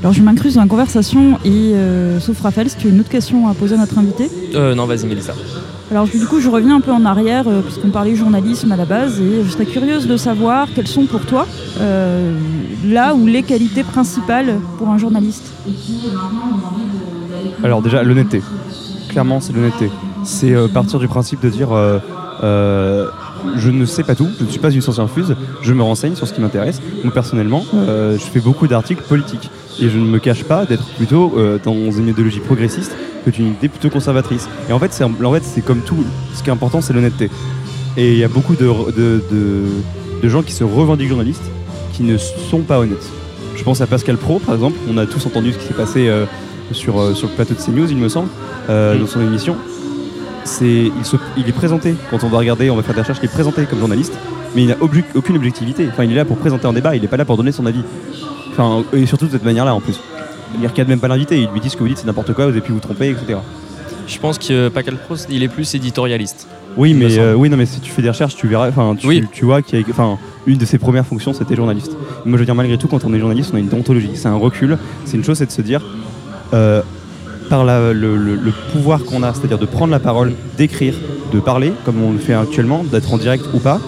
Alors 0.02 0.14
je 0.14 0.22
m'incruse 0.22 0.56
dans 0.56 0.62
la 0.62 0.68
conversation 0.68 1.40
et 1.46 1.50
euh, 1.74 2.20
sauf 2.20 2.40
Raphaël, 2.42 2.70
si 2.70 2.76
tu 2.78 2.88
as 2.88 2.90
une 2.90 3.00
autre 3.00 3.10
question 3.10 3.48
à 3.48 3.54
poser 3.54 3.76
à 3.76 3.78
notre 3.78 3.98
invité? 3.98 4.30
euh, 4.56 4.76
Non, 4.76 4.86
vas-y, 4.86 5.06
Mélissa. 5.06 5.34
Alors 5.92 6.08
du 6.08 6.24
coup, 6.28 6.40
je 6.40 6.50
reviens 6.50 6.76
un 6.76 6.82
peu 6.82 6.92
en 6.92 7.04
arrière 7.04 7.48
euh, 7.48 7.62
puisqu'on 7.62 7.90
parlait 7.90 8.16
journalisme 8.16 8.72
à 8.72 8.76
la 8.76 8.86
base 8.86 9.20
et 9.20 9.44
je 9.44 9.50
serais 9.50 9.66
curieuse 9.66 10.06
de 10.06 10.18
savoir 10.18 10.68
quelles 10.76 10.88
sont 10.88 11.06
pour 11.06 11.26
toi 11.26 11.48
euh, 11.82 12.38
là 12.86 13.16
où 13.16 13.26
les 13.26 13.42
qualités 13.42 13.84
principales 13.84 14.60
pour 14.78 14.90
un 14.90 15.00
journaliste. 15.00 15.52
Alors 17.64 17.82
déjà, 17.82 18.04
l'honnêteté. 18.04 18.44
Clairement, 19.10 19.40
c'est 19.40 19.52
l'honnêteté. 19.52 19.90
C'est 20.24 20.54
euh, 20.54 20.68
partir 20.68 21.00
du 21.00 21.08
principe 21.08 21.42
de 21.42 21.50
dire 21.50 21.70
je 23.56 23.72
ne 23.72 23.86
sais 23.86 24.04
pas 24.04 24.14
tout, 24.14 24.28
je 24.38 24.46
ne 24.46 24.50
suis 24.50 24.60
pas 24.60 24.70
une 24.70 24.82
science 24.82 25.00
infuse, 25.00 25.36
je 25.64 25.74
me 25.74 25.82
renseigne 25.82 26.14
sur 26.14 26.28
ce 26.28 26.34
qui 26.34 26.42
m'intéresse. 26.42 26.82
Moi 27.04 27.12
personnellement, 27.12 27.66
je 27.74 28.18
fais 28.32 28.42
beaucoup 28.42 28.68
d'articles 28.68 29.04
politiques 29.04 29.50
et 29.82 29.90
je 29.90 29.98
ne 29.98 30.06
me 30.06 30.20
cache 30.20 30.44
pas 30.44 30.66
d'être 30.66 30.86
plutôt 30.98 31.34
euh, 31.38 31.58
dans 31.64 31.74
une 31.92 32.08
idéologie 32.08 32.40
progressiste 32.40 32.96
que 33.26 33.30
d'une 33.30 33.48
idée 33.48 33.68
plutôt 33.70 33.90
conservatrice. 33.90 34.48
Et 34.70 34.74
en 34.74 34.80
fait, 34.80 34.94
c'est 34.94 35.04
en 35.04 35.32
fait, 35.34 35.44
c'est 35.44 35.62
comme 35.62 35.82
tout, 35.82 36.04
ce 36.34 36.44
qui 36.44 36.50
est 36.50 36.54
important, 36.54 36.82
c'est 36.82 36.94
l'honnêteté. 36.94 37.30
Et 37.98 38.14
il 38.14 38.18
y 38.20 38.24
a 38.24 38.28
beaucoup 38.28 38.56
de, 38.56 38.66
de, 38.92 39.24
de- 39.32 39.66
de 40.24 40.30
gens 40.30 40.42
qui 40.44 40.52
se 40.54 40.64
revendiquent 40.64 41.08
journalistes 41.10 41.44
qui 41.94 42.04
ne 42.04 42.18
sont 42.18 42.60
pas 42.60 42.80
honnêtes. 42.80 43.08
Je 43.56 43.64
pense 43.64 43.82
à 43.82 43.88
Pascal 43.88 44.18
Pro, 44.18 44.40
par 44.40 44.56
exemple. 44.56 44.78
On 44.90 44.98
a 44.98 45.06
tous 45.06 45.26
entendu 45.26 45.52
ce 45.54 45.58
qui 45.58 45.66
s'est 45.68 45.74
passé 45.74 46.08
euh, 46.08 46.26
sur, 46.72 47.00
euh, 47.00 47.14
sur 47.14 47.28
le 47.30 47.34
plateau 47.36 47.54
de 47.54 47.60
CNews, 47.60 47.90
il 47.90 47.98
me 47.98 48.10
semble, 48.10 48.30
euh, 48.70 48.96
Mm. 48.96 49.00
dans 49.02 49.08
son 49.08 49.22
émission. 49.22 49.56
C'est, 50.46 50.92
il, 50.98 51.06
se- 51.06 51.18
il 51.38 51.48
est 51.48 51.52
présenté, 51.54 51.96
quand 52.10 52.24
on 52.24 52.30
va 52.30 52.38
regarder, 52.40 52.70
on 52.70 52.76
va 52.76 52.84
faire 52.84 52.96
des 52.96 53.02
recherches, 53.02 53.20
il 53.22 53.26
est 53.26 53.32
présenté 53.34 53.66
comme 53.66 53.80
journaliste, 53.80 54.14
mais 54.56 54.64
il 54.64 54.68
n'a 54.70 54.78
aucune 54.82 55.36
objectivité. 55.36 55.88
Enfin, 55.92 56.04
il 56.06 56.12
est 56.12 56.16
là 56.16 56.26
pour 56.26 56.38
présenter 56.38 56.66
un 56.68 56.74
débat, 56.74 56.96
il 56.96 57.02
n'est 57.02 57.08
pas 57.08 57.18
là 57.18 57.26
pour 57.26 57.38
donner 57.38 57.52
son 57.52 57.66
avis. 57.66 57.84
Enfin, 58.52 58.84
et 58.94 59.06
surtout 59.06 59.26
de 59.28 59.32
cette 59.32 59.46
manière-là 59.46 59.74
en 59.76 59.82
plus. 59.82 60.00
Il 60.56 60.62
ne 60.62 60.84
même 60.86 61.00
pas 61.00 61.08
l'invité, 61.08 61.40
il 61.42 61.50
lui 61.54 61.60
dit 61.62 61.70
ce 61.70 61.76
que 61.78 61.82
vous 61.84 61.88
dites, 61.90 62.00
c'est 62.00 62.08
n'importe 62.08 62.34
quoi, 62.34 62.46
vous 62.46 62.52
avez 62.52 62.62
pu 62.62 62.72
vous 62.72 62.80
tromper, 62.80 63.10
etc. 63.10 63.38
Je 64.08 64.18
pense 64.18 64.40
que 64.40 64.52
euh, 64.52 64.70
Pascal 64.72 64.96
Prost, 64.98 65.28
il 65.30 65.44
est 65.44 65.48
plus 65.48 65.76
éditorialiste. 65.76 66.48
Oui, 66.78 66.94
mais 66.96 67.18
euh, 67.20 67.36
oui, 67.36 67.50
non, 67.50 67.58
mais 67.58 67.66
si 67.68 67.80
tu 67.80 67.92
fais 67.92 68.02
des 68.02 68.10
recherches, 68.10 68.36
tu 68.36 68.48
verras. 68.48 68.70
Enfin, 68.70 68.96
tu, 68.98 69.06
Oui. 69.08 69.24
tu 69.32 69.46
vois 69.46 69.62
qu'il 69.62 69.80
y 69.80 69.84
a, 69.84 69.86
enfin, 69.92 70.18
une 70.48 70.58
de 70.58 70.66
ses 70.66 70.80
premières 70.80 71.06
fonctions, 71.06 71.34
c'était 71.34 71.56
journaliste. 71.56 71.92
Moi, 72.26 72.38
je 72.38 72.40
veux 72.40 72.46
dire, 72.46 72.56
malgré 72.56 72.78
tout, 72.80 72.88
quand 72.88 73.04
on 73.06 73.14
est 73.14 73.20
journaliste, 73.20 73.52
on 73.54 73.58
a 73.58 73.60
une 73.60 73.68
déontologie. 73.68 74.12
C'est 74.16 74.28
un 74.28 74.36
recul. 74.36 74.78
C'est 75.06 75.18
une 75.18 75.24
chose, 75.24 75.38
c'est 75.38 75.46
de 75.46 75.52
se 75.52 75.62
dire, 75.62 75.82
euh, 76.56 76.82
par 77.50 77.64
la- 77.66 77.94
le, 77.94 78.16
le- 78.18 78.36
le 78.36 78.52
pouvoir 78.72 79.04
qu'on 79.04 79.22
a, 79.24 79.34
c'est-à-dire 79.34 79.58
de 79.60 79.66
prendre 79.68 79.92
la 79.92 80.00
parole, 80.00 80.34
d'écrire, 80.58 80.96
de 81.34 81.40
parler, 81.40 81.72
comme 81.86 82.02
on 82.04 82.12
le 82.12 82.20
fait 82.20 82.34
actuellement, 82.34 82.84
d'être 82.84 83.14
en 83.14 83.18
direct 83.18 83.44
ou 83.54 83.60
pas, 83.60 83.80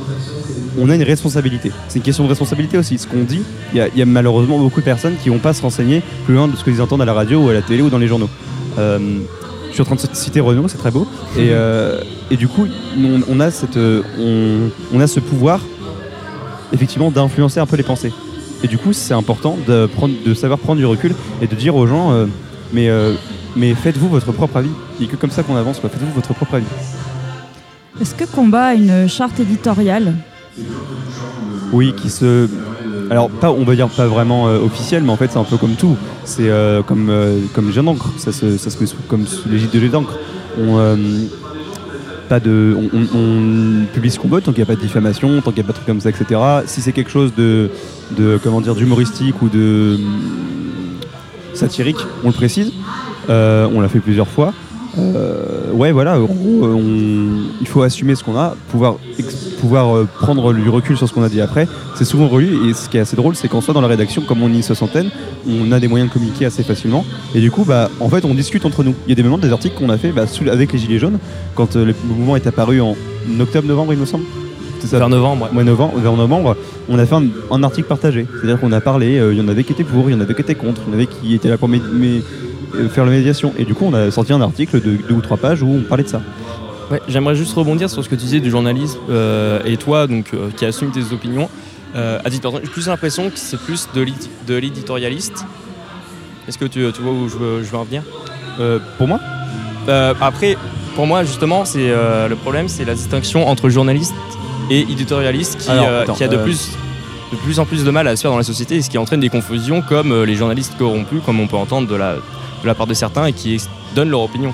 on 0.79 0.89
a 0.89 0.95
une 0.95 1.03
responsabilité. 1.03 1.71
C'est 1.88 2.00
une 2.00 2.03
question 2.03 2.23
de 2.23 2.29
responsabilité 2.29 2.77
aussi. 2.77 2.97
Ce 2.97 3.07
qu'on 3.07 3.23
dit, 3.23 3.41
il 3.73 3.77
y, 3.77 3.81
a- 3.81 3.88
il 3.89 3.97
y 3.97 4.01
a 4.01 4.06
malheureusement 4.06 4.57
beaucoup 4.59 4.79
de 4.79 4.85
personnes 4.85 5.15
qui 5.21 5.29
vont 5.29 5.39
pas 5.39 5.53
se 5.53 5.62
renseigner 5.62 6.01
plus 6.25 6.33
loin 6.35 6.47
de 6.47 6.56
ce 6.56 6.63
qu'ils 6.63 6.81
entendent 6.81 7.01
à 7.01 7.06
la 7.06 7.13
radio 7.13 7.39
ou 7.45 7.50
à 7.50 7.53
la 7.53 7.62
télé 7.62 7.81
ou 7.81 7.89
dans 7.89 7.97
les 7.97 8.07
journaux. 8.07 8.29
Euh, 8.79 9.00
je 9.69 9.73
suis 9.73 9.81
en 9.81 9.85
train 9.85 9.95
de 9.95 10.01
citer 10.13 10.39
Renault, 10.41 10.68
c'est 10.68 10.77
très 10.77 10.91
beau. 10.91 11.07
Et, 11.38 11.50
euh, 11.51 12.01
et 12.29 12.38
du 12.38 12.47
coup, 12.47 12.68
on, 12.97 13.21
on 13.29 13.39
a 13.39 13.51
cette, 13.51 13.77
euh, 13.77 14.01
on, 14.19 14.69
on 14.97 15.00
a 15.00 15.07
ce 15.07 15.19
pouvoir, 15.19 15.62
effectivement, 16.74 17.12
d'influencer 17.12 17.59
un 17.59 17.65
peu 17.65 17.75
les 17.77 17.83
pensées. 17.83 18.12
Et 18.63 18.67
du 18.67 18.77
coup, 18.77 18.94
c'est 18.94 19.13
important 19.13 19.57
de, 19.67 19.88
prendre, 19.88 20.13
de 20.25 20.33
savoir 20.33 20.59
prendre 20.59 20.79
du 20.79 20.85
recul 20.85 21.13
et 21.41 21.47
de 21.47 21.56
dire 21.56 21.75
aux 21.75 21.88
gens, 21.88 22.12
euh, 22.12 22.25
mais, 22.74 22.89
euh, 22.89 23.13
mais 23.56 23.74
faites-vous 23.74 24.07
votre 24.09 24.31
propre 24.31 24.57
avis. 24.57 24.69
Il 25.00 25.03
n'y 25.06 25.09
a 25.09 25.12
que 25.12 25.17
comme 25.17 25.31
ça 25.31 25.41
qu'on 25.44 25.56
avance, 25.56 25.79
faites-vous 25.79 26.12
votre 26.13 26.33
propre 26.33 26.56
avis. 26.56 26.65
Est-ce 28.00 28.13
que 28.15 28.25
Combat 28.25 28.65
a 28.67 28.74
une 28.74 29.07
charte 29.07 29.39
éditoriale? 29.39 30.13
Oui, 31.71 31.94
qui 31.95 32.09
se. 32.09 32.48
Alors, 33.09 33.30
pas, 33.30 33.51
on 33.51 33.63
va 33.63 33.75
dire 33.75 33.89
pas 33.89 34.07
vraiment 34.07 34.48
euh, 34.48 34.59
officiel, 34.59 35.03
mais 35.03 35.12
en 35.12 35.18
fait, 35.18 35.31
c'est 35.31 35.38
un 35.38 35.44
peu 35.44 35.57
comme 35.57 35.75
tout. 35.75 35.98
C'est 36.24 36.50
euh, 36.50 36.81
comme, 36.81 37.09
euh, 37.09 37.39
comme 37.53 37.71
d'encre. 37.71 38.09
Ça 38.18 38.31
se, 38.31 38.57
ça 38.57 38.69
se 38.69 38.80
met 38.80 38.86
sous, 38.86 38.98
comme 39.07 39.25
l'égide 39.50 39.71
de 39.71 39.80
jeux 39.80 39.89
d'encre. 39.89 40.18
On, 40.57 40.77
euh, 40.77 40.95
de, 42.39 42.77
on, 42.94 43.86
publie 43.94 44.12
ce 44.12 44.19
qu'on 44.19 44.30
veut 44.30 44.42
tant 44.42 44.51
qu'il 44.51 44.63
n'y 44.63 44.63
a 44.63 44.74
pas 44.74 44.75
de 44.75 44.81
diffamation, 44.81 45.42
tant 45.42 45.51
qu'il 45.51 45.63
n'y 45.63 45.68
a 45.68 45.68
pas 45.68 45.74
de 45.74 45.77
trucs 45.77 45.88
comme 45.88 46.01
ça, 46.01 46.09
etc. 46.09 46.39
Si 46.65 46.81
c'est 46.81 46.93
quelque 46.93 47.12
chose 47.12 47.34
de, 47.36 47.70
de 48.17 48.39
comment 48.41 48.62
dire, 48.62 48.75
d'humoristique 48.75 49.41
ou 49.41 49.50
de 49.50 49.96
hum, 49.96 50.98
satirique, 51.53 51.98
on 52.24 52.27
le 52.27 52.34
précise. 52.34 52.72
Euh, 53.29 53.67
on 53.74 53.81
l'a 53.81 53.89
fait 53.89 54.00
plusieurs 54.00 54.27
fois. 54.27 54.53
Euh, 54.98 55.71
ouais, 55.71 55.91
voilà, 55.91 56.19
en 56.19 56.24
gros, 56.25 56.65
euh, 56.65 56.74
on- 56.74 57.43
il 57.62 57.67
faut 57.67 57.81
assumer 57.81 58.15
ce 58.15 58.24
qu'on 58.24 58.36
a, 58.38 58.55
pouvoir, 58.69 58.95
euh, 59.95 60.07
prendre 60.19 60.53
du 60.53 60.67
recul 60.69 60.98
sur 60.98 61.07
ce 61.07 61.13
qu'on 61.13 61.24
a 61.24 61.29
dit 61.29 61.39
après. 61.41 61.67
C'est 61.95 62.03
souvent 62.05 62.27
relu, 62.27 62.69
et 62.69 62.74
ce 62.74 62.89
qui 62.89 62.98
est 62.98 63.00
assez 63.00 63.15
drôle, 63.15 63.36
c'est 63.36 63.48
qu'en 63.48 63.62
soit 63.62 63.74
dans 63.74 63.81
la 63.81 63.88
rédaction, 63.88 64.21
comme 64.21 64.41
on 64.43 64.50
est 64.50 64.55
une 64.55 64.63
soixantaine, 64.63 65.10
on 65.48 65.71
a 65.71 65.79
des 65.79 65.88
moyens 65.88 66.10
de 66.10 66.13
communiquer 66.13 66.45
assez 66.45 66.63
facilement. 66.63 67.05
Et 67.36 67.39
du 67.39 67.51
coup, 67.51 67.63
bah, 67.63 67.89
en 68.00 68.10
fait, 68.10 68.25
on 68.25 68.33
discute 68.33 68.65
entre 68.65 68.83
nous. 68.83 68.93
Il 69.07 69.10
y 69.10 69.13
a 69.13 69.15
des 69.15 69.24
moments, 69.24 69.38
des 69.38 69.51
articles 69.51 69.75
qu'on 69.77 69.89
a 69.89 69.98
fait 69.98 70.12
bah, 70.12 70.27
sous- 70.27 70.50
avec 70.50 70.74
les 70.74 70.79
Gilets 70.79 71.00
jaunes, 71.00 71.19
quand 71.55 71.75
euh, 71.75 71.86
le 71.86 71.95
mouvement 72.07 72.36
est 72.36 72.48
apparu 72.48 72.81
en 72.81 72.95
octobre-novembre, 73.39 73.93
il 73.93 74.00
me 74.00 74.05
semble. 74.05 74.25
Ça 74.83 74.98
Vers 74.98 75.10
novembre, 75.10 75.45
ouais. 75.45 75.53
mois 75.53 75.63
novembre, 75.63 76.00
vers 76.00 76.13
novembre, 76.17 76.57
on 76.89 76.98
a 76.98 77.05
fait 77.05 77.13
un, 77.13 77.25
un 77.51 77.62
article 77.62 77.88
partagé. 77.88 78.25
C'est-à-dire 78.33 78.60
qu'on 78.60 78.71
a 78.71 78.81
parlé, 78.81 79.19
euh, 79.19 79.31
il 79.31 79.38
y 79.38 79.41
en 79.41 79.48
avait 79.48 79.63
qui 79.63 79.74
étaient 79.74 79.83
pour, 79.83 80.10
il 80.10 80.13
y 80.13 80.15
en 80.15 80.19
avait 80.21 80.33
qui 80.33 80.41
étaient 80.41 80.55
contre, 80.55 80.81
il 80.88 80.89
y 80.89 80.91
en 80.91 80.98
avait 80.98 81.05
qui 81.05 81.36
étaient 81.36 81.50
là 81.50 81.57
pour 81.60 81.69
euh, 81.69 82.19
faire 82.89 83.05
la 83.05 83.11
médiation. 83.11 83.53
Et 83.57 83.65
du 83.65 83.73
coup, 83.73 83.85
on 83.85 83.93
a 83.93 84.11
sorti 84.11 84.33
un 84.33 84.41
article 84.41 84.81
de 84.81 84.97
deux 85.07 85.15
ou 85.15 85.21
trois 85.21 85.37
pages 85.37 85.61
où 85.63 85.67
on 85.67 85.81
parlait 85.81 86.03
de 86.03 86.09
ça. 86.09 86.21
Ouais, 86.89 87.01
J'aimerais 87.07 87.35
juste 87.35 87.53
rebondir 87.55 87.89
sur 87.89 88.03
ce 88.03 88.09
que 88.09 88.15
tu 88.15 88.21
disais 88.23 88.39
du 88.39 88.49
journalisme 88.49 88.99
euh, 89.09 89.61
et 89.65 89.77
toi 89.77 90.07
donc 90.07 90.31
euh, 90.33 90.49
qui 90.55 90.65
assume 90.65 90.91
tes 90.91 91.13
opinions. 91.13 91.49
Euh, 91.95 92.19
à 92.23 92.29
titre 92.29 92.41
personnel, 92.41 92.65
j'ai 92.65 92.71
plus 92.71 92.87
l'impression 92.87 93.29
que 93.29 93.37
c'est 93.37 93.59
plus 93.59 93.87
de 93.95 94.01
l'édi- 94.01 94.29
de 94.47 94.55
l'éditorialiste. 94.55 95.45
Est-ce 96.47 96.57
que 96.57 96.65
tu, 96.65 96.85
tu 96.93 97.01
vois 97.01 97.11
où 97.13 97.29
je 97.29 97.37
veux, 97.37 97.63
je 97.63 97.69
veux 97.69 97.77
en 97.77 97.83
venir? 97.83 98.03
Euh, 98.59 98.79
pour 98.97 99.07
moi? 99.07 99.19
Euh, 99.87 100.13
Après, 100.19 100.57
pour 100.95 101.07
moi 101.07 101.23
justement, 101.23 101.63
c'est 101.65 101.89
euh, 101.89 102.27
le 102.27 102.35
problème, 102.35 102.67
c'est 102.67 102.83
la 102.85 102.93
distinction 102.93 103.47
entre 103.47 103.69
journaliste 103.69 104.13
et 104.69 104.81
éditorialiste 104.81 105.59
qui, 105.59 105.69
Alors, 105.69 105.87
euh, 105.87 106.03
attends, 106.03 106.13
qui 106.13 106.23
a 106.23 106.27
de 106.27 106.37
euh, 106.37 106.43
plus 106.43 106.71
de 107.31 107.37
plus 107.37 107.59
en 107.59 107.65
plus 107.65 107.85
de 107.85 107.91
mal 107.91 108.05
à 108.09 108.15
se 108.17 108.21
faire 108.23 108.31
dans 108.31 108.37
la 108.37 108.43
société 108.43 108.75
et 108.75 108.81
ce 108.81 108.89
qui 108.89 108.97
entraîne 108.97 109.21
des 109.21 109.29
confusions 109.29 109.81
comme 109.81 110.11
euh, 110.11 110.25
les 110.25 110.35
journalistes 110.35 110.73
corrompus, 110.77 111.21
comme 111.25 111.39
on 111.39 111.47
peut 111.47 111.55
entendre 111.55 111.87
de 111.87 111.95
la, 111.95 112.15
de 112.62 112.68
la 112.68 112.75
part 112.75 112.88
de 112.88 112.94
certains 112.94 113.25
et 113.25 113.34
qui 113.34 113.58
donnent 113.96 114.10
leur 114.10 114.22
opinion. 114.22 114.53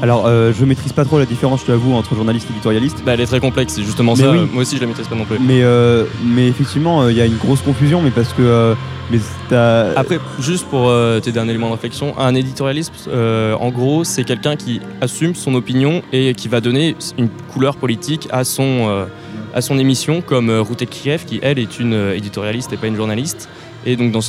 Alors, 0.00 0.24
euh, 0.26 0.52
je 0.58 0.64
maîtrise 0.64 0.92
pas 0.92 1.04
trop 1.04 1.18
la 1.20 1.26
différence, 1.26 1.60
je 1.60 1.66
t'avoue, 1.66 1.94
entre 1.94 2.16
journaliste 2.16 2.48
et 2.50 2.52
éditorialiste. 2.52 3.02
Bah, 3.06 3.12
elle 3.14 3.20
est 3.20 3.26
très 3.26 3.38
complexe, 3.38 3.74
c'est 3.74 3.84
justement 3.84 4.14
Mais 4.16 4.22
ça. 4.24 4.30
oui. 4.32 4.48
Moi 4.52 4.62
aussi, 4.62 4.74
je 4.76 4.80
la 4.80 4.88
maîtrise 4.88 5.06
pas 5.06 5.14
non 5.14 5.24
plus. 5.24 5.38
Mais, 5.38 5.62
euh, 5.62 6.06
mais 6.24 6.48
effectivement, 6.48 7.02
euh, 7.02 7.12
il 7.12 7.18
y 7.18 7.20
a 7.20 7.26
une 7.26 7.36
grosse 7.36 7.60
confusion, 7.60 8.02
mais 8.02 8.10
parce 8.10 8.32
que. 8.32 8.42
euh, 8.42 8.74
mais 9.12 9.18
t'as- 9.48 9.92
Après, 9.96 10.18
juste 10.40 10.66
pour 10.66 10.90
t'aider 11.22 11.38
un 11.38 11.46
élément 11.48 11.68
de 11.68 11.72
réflexion, 11.74 12.18
un 12.18 12.34
éditorialiste, 12.34 13.08
en 13.12 13.68
gros, 13.70 14.02
c'est 14.04 14.24
quelqu'un 14.24 14.56
qui 14.56 14.80
assume 15.00 15.34
son 15.36 15.54
opinion 15.54 16.02
et 16.12 16.34
qui 16.34 16.48
va 16.48 16.60
donner 16.60 16.96
une 17.18 17.28
couleur 17.52 17.76
politique 17.76 18.26
à 18.32 18.42
son, 18.44 19.06
à 19.54 19.60
son 19.60 19.78
émission, 19.78 20.20
comme 20.22 20.50
Ruth 20.50 20.88
Kiev, 20.88 21.26
qui 21.26 21.40
elle 21.42 21.58
est 21.58 21.78
une 21.78 21.92
éditorialiste 22.14 22.72
et 22.72 22.76
pas 22.76 22.86
une 22.86 22.96
journaliste. 22.96 23.48
Et 23.84 23.96
donc 23.96 24.12
dans 24.12 24.20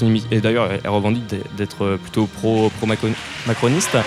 d'ailleurs, 0.42 0.70
elle, 0.72 0.90
revendique 0.90 1.24
d'être- 1.58 1.84
euh, 1.86 1.98
plutôt 1.98 2.26
pro, 2.28 2.70
pro 2.78 2.88
macroniste. 3.48 3.98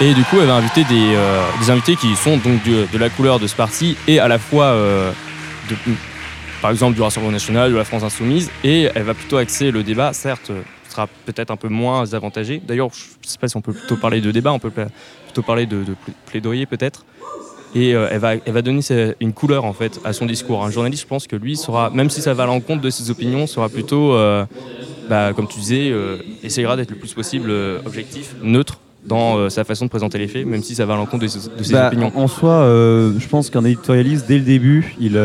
Et 0.00 0.14
du 0.14 0.22
coup, 0.24 0.36
elle 0.40 0.46
va 0.46 0.54
inviter 0.56 0.84
des, 0.84 1.14
euh, 1.14 1.42
des 1.60 1.70
invités 1.70 1.96
qui 1.96 2.14
sont 2.16 2.36
donc 2.36 2.62
du- 2.62 2.86
de 2.92 2.98
la 2.98 3.10
couleur 3.10 3.38
de 3.40 3.46
ce 3.46 3.56
parti 3.56 3.96
et 4.06 4.18
à 4.20 4.28
la 4.28 4.38
fois 4.38 4.66
euh, 4.66 5.10
de, 5.68 5.76
par 6.62 6.70
exemple 6.70 6.94
du 6.94 7.02
Rassemblement 7.02 7.32
National, 7.32 7.70
de 7.72 7.76
la 7.76 7.84
France 7.84 8.02
Insoumise, 8.02 8.50
et 8.64 8.88
elle 8.94 9.02
va 9.04 9.14
plutôt 9.14 9.36
axer 9.36 9.70
le 9.70 9.82
débat, 9.82 10.12
certes, 10.12 10.50
sera 10.88 11.06
peut-être 11.26 11.50
un 11.50 11.56
peu 11.56 11.68
moins 11.68 12.12
avantagé. 12.14 12.60
D'ailleurs, 12.66 12.90
je 12.92 13.04
ne 13.26 13.28
sais 13.28 13.38
pas 13.38 13.46
si 13.48 13.56
on 13.56 13.60
peut 13.60 13.72
plutôt 13.72 13.96
parler 13.96 14.20
de 14.20 14.30
débat, 14.32 14.52
on 14.52 14.58
peut 14.58 14.70
plutôt 14.70 15.42
parler 15.42 15.66
de, 15.66 15.84
de 15.84 15.94
pla- 15.94 16.14
plaidoyer 16.26 16.66
peut-être. 16.66 17.04
Et 17.74 17.94
euh, 17.94 18.08
elle, 18.10 18.18
va, 18.18 18.34
elle 18.34 18.52
va 18.52 18.62
donner 18.62 18.80
une 19.20 19.32
couleur 19.32 19.64
en 19.64 19.72
fait 19.72 20.00
à 20.04 20.12
son 20.12 20.26
discours. 20.26 20.64
Un 20.64 20.70
journaliste, 20.70 21.02
je 21.02 21.08
pense 21.08 21.26
que 21.26 21.36
lui 21.36 21.56
sera, 21.56 21.90
même 21.90 22.08
si 22.10 22.22
ça 22.22 22.32
va 22.34 22.44
à 22.44 22.46
l'encontre 22.46 22.80
de 22.80 22.90
ses 22.90 23.10
opinions, 23.10 23.46
sera 23.46 23.68
plutôt, 23.68 24.14
euh, 24.14 24.44
bah, 25.08 25.32
comme 25.34 25.46
tu 25.48 25.58
disais, 25.60 25.90
euh, 25.90 26.16
essayera 26.42 26.76
d'être 26.76 26.90
le 26.90 26.96
plus 26.96 27.12
possible 27.12 27.50
euh, 27.50 27.78
objectif, 27.84 28.34
neutre 28.42 28.78
dans 29.04 29.48
sa 29.48 29.64
façon 29.64 29.84
de 29.86 29.90
présenter 29.90 30.18
les 30.18 30.28
faits, 30.28 30.44
même 30.46 30.62
si 30.62 30.74
ça 30.74 30.84
va 30.84 30.94
à 30.94 30.96
l'encontre 30.96 31.22
de 31.22 31.28
ses, 31.28 31.38
de 31.56 31.62
ses 31.62 31.72
Bah, 31.72 31.86
opinions. 31.88 32.12
En 32.14 32.26
soi, 32.26 32.64
je 33.18 33.26
pense 33.28 33.48
qu'un 33.48 33.64
éditorialiste, 33.64 34.26
dès 34.28 34.38
le 34.38 34.44
début, 34.44 34.94
il, 35.00 35.18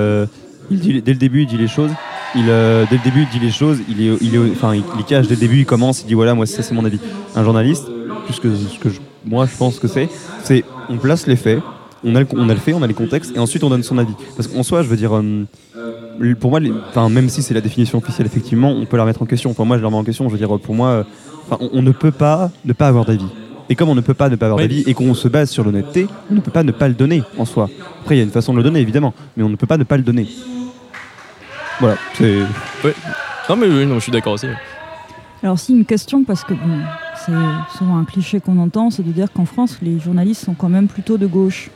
il 0.72 0.80
dit, 0.80 1.02
dès 1.02 1.12
le 1.12 1.18
début, 1.20 1.42
il 1.42 1.48
dit 1.48 1.58
les 1.58 1.68
choses. 1.68 1.92
Il, 2.36 2.46
euh, 2.50 2.86
dès 2.90 2.98
le 2.98 3.04
début, 3.04 3.22
il 3.32 3.40
dit 3.40 3.46
les 3.46 3.52
choses. 3.52 3.80
Il 3.90 4.02
est, 4.02 4.18
il 4.22 4.36
est, 4.36 4.52
enfin, 4.52 4.74
il, 4.76 5.04
cache 5.06 5.28
dès 5.28 5.36
le 5.36 5.40
début. 5.40 5.60
Il 5.60 5.66
commence, 5.66 6.02
il 6.02 6.08
dit 6.08 6.14
voilà, 6.14 6.34
moi 6.34 6.46
ça 6.46 6.64
c'est 6.64 6.74
mon 6.74 6.84
avis. 6.86 7.00
Un 7.36 7.44
journaliste, 7.44 7.86
puisque 8.26 8.44
ce 8.56 8.80
que 8.80 8.90
je- 8.90 9.00
moi 9.26 9.46
je 9.52 9.56
pense 9.58 9.80
que 9.80 9.88
c'est, 9.88 10.10
c'est 10.44 10.64
on 10.90 10.98
place 10.98 11.28
les 11.28 11.36
faits, 11.36 11.60
on 12.04 12.16
a, 12.16 12.20
le, 12.22 12.28
on 12.36 12.50
a 12.50 12.54
le 12.54 12.60
fait, 12.60 12.74
on 12.74 12.82
a 12.82 12.88
les 12.88 12.94
contextes, 12.94 13.36
et 13.36 13.40
ensuite 13.40 13.64
on 13.64 13.70
donne 13.70 13.84
son 13.84 13.98
avis. 13.98 14.14
Parce 14.36 14.48
qu'en 14.48 14.64
soi, 14.64 14.84
je 14.84 14.88
veux 14.88 14.98
dire, 14.98 15.16
euh, 15.16 15.46
pour 16.40 16.50
moi, 16.52 16.60
les- 16.60 16.74
même 17.10 17.30
si 17.30 17.42
c'est 17.42 17.54
la 17.54 17.62
définition 17.62 17.98
officielle, 17.98 18.28
effectivement, 18.28 18.72
on 18.72 18.86
peut 18.86 18.98
la 18.98 19.04
remettre 19.04 19.22
en 19.22 19.26
question. 19.26 19.50
Enfin, 19.52 19.66
moi, 19.66 19.78
je 19.78 19.82
la 19.82 19.88
remets 19.88 19.98
en 20.00 20.04
question. 20.04 20.28
Je 20.28 20.34
veux 20.34 20.38
dire, 20.40 20.60
pour 20.60 20.76
moi, 20.76 21.06
enfin, 21.48 21.58
on, 21.62 21.80
on 21.80 21.82
ne 21.82 21.92
peut 21.92 22.12
pas 22.12 22.52
ne 22.66 22.74
pas 22.74 22.88
avoir 22.88 23.06
d'avis. 23.06 23.28
Et 23.70 23.76
comme 23.76 23.88
on 23.90 23.96
ne 23.96 24.02
peut 24.02 24.14
pas 24.14 24.30
ne 24.30 24.36
pas 24.36 24.48
avoir 24.48 24.58
Oui. 24.60 24.68
d'avis 24.68 24.84
et 24.86 24.94
qu'on 24.94 25.14
se 25.14 25.28
base 25.30 25.50
sur 25.50 25.64
l'honnêteté, 25.64 26.08
on 26.30 26.36
ne 26.36 26.42
peut 26.42 26.52
pas 26.52 26.64
ne 26.64 26.72
pas 26.74 26.88
le 26.90 26.94
donner 26.94 27.24
en 27.38 27.46
soi. 27.46 27.70
Après, 28.02 28.16
il 28.16 28.18
y 28.18 28.22
a 28.22 28.26
une 28.26 28.30
façon 28.32 28.52
de 28.52 28.58
le 28.58 28.64
donner, 28.64 28.82
évidemment, 28.82 29.14
mais 29.38 29.44
on 29.44 29.50
ne 29.50 29.56
peut 29.56 29.68
pas 29.68 29.78
ne 29.78 29.86
pas 29.86 29.96
le 29.98 30.04
donner. 30.04 30.28
Voilà, 31.80 31.96
c'est. 32.16 32.40
Non 33.50 33.56
mais 33.56 33.68
oui, 33.68 33.86
non, 33.86 33.96
je 33.96 34.00
suis 34.02 34.12
d'accord 34.12 34.34
aussi. 34.34 34.48
Alors 35.42 35.60
si 35.60 35.74
une 35.74 35.84
question, 35.86 36.24
parce 36.24 36.44
que 36.44 36.54
bon, 36.54 36.80
c'est 37.26 37.78
souvent 37.78 37.98
un 37.98 38.06
cliché 38.06 38.40
qu'on 38.40 38.58
entend, 38.60 38.90
c'est 38.90 39.04
de 39.04 39.12
dire 39.12 39.28
qu'en 39.34 39.46
France, 39.46 39.78
les 39.82 40.00
journalistes 40.00 40.46
sont 40.46 40.54
quand 40.54 40.70
même 40.70 40.88
plutôt 40.88 41.18
de 41.18 41.26
gauche. 41.28 41.70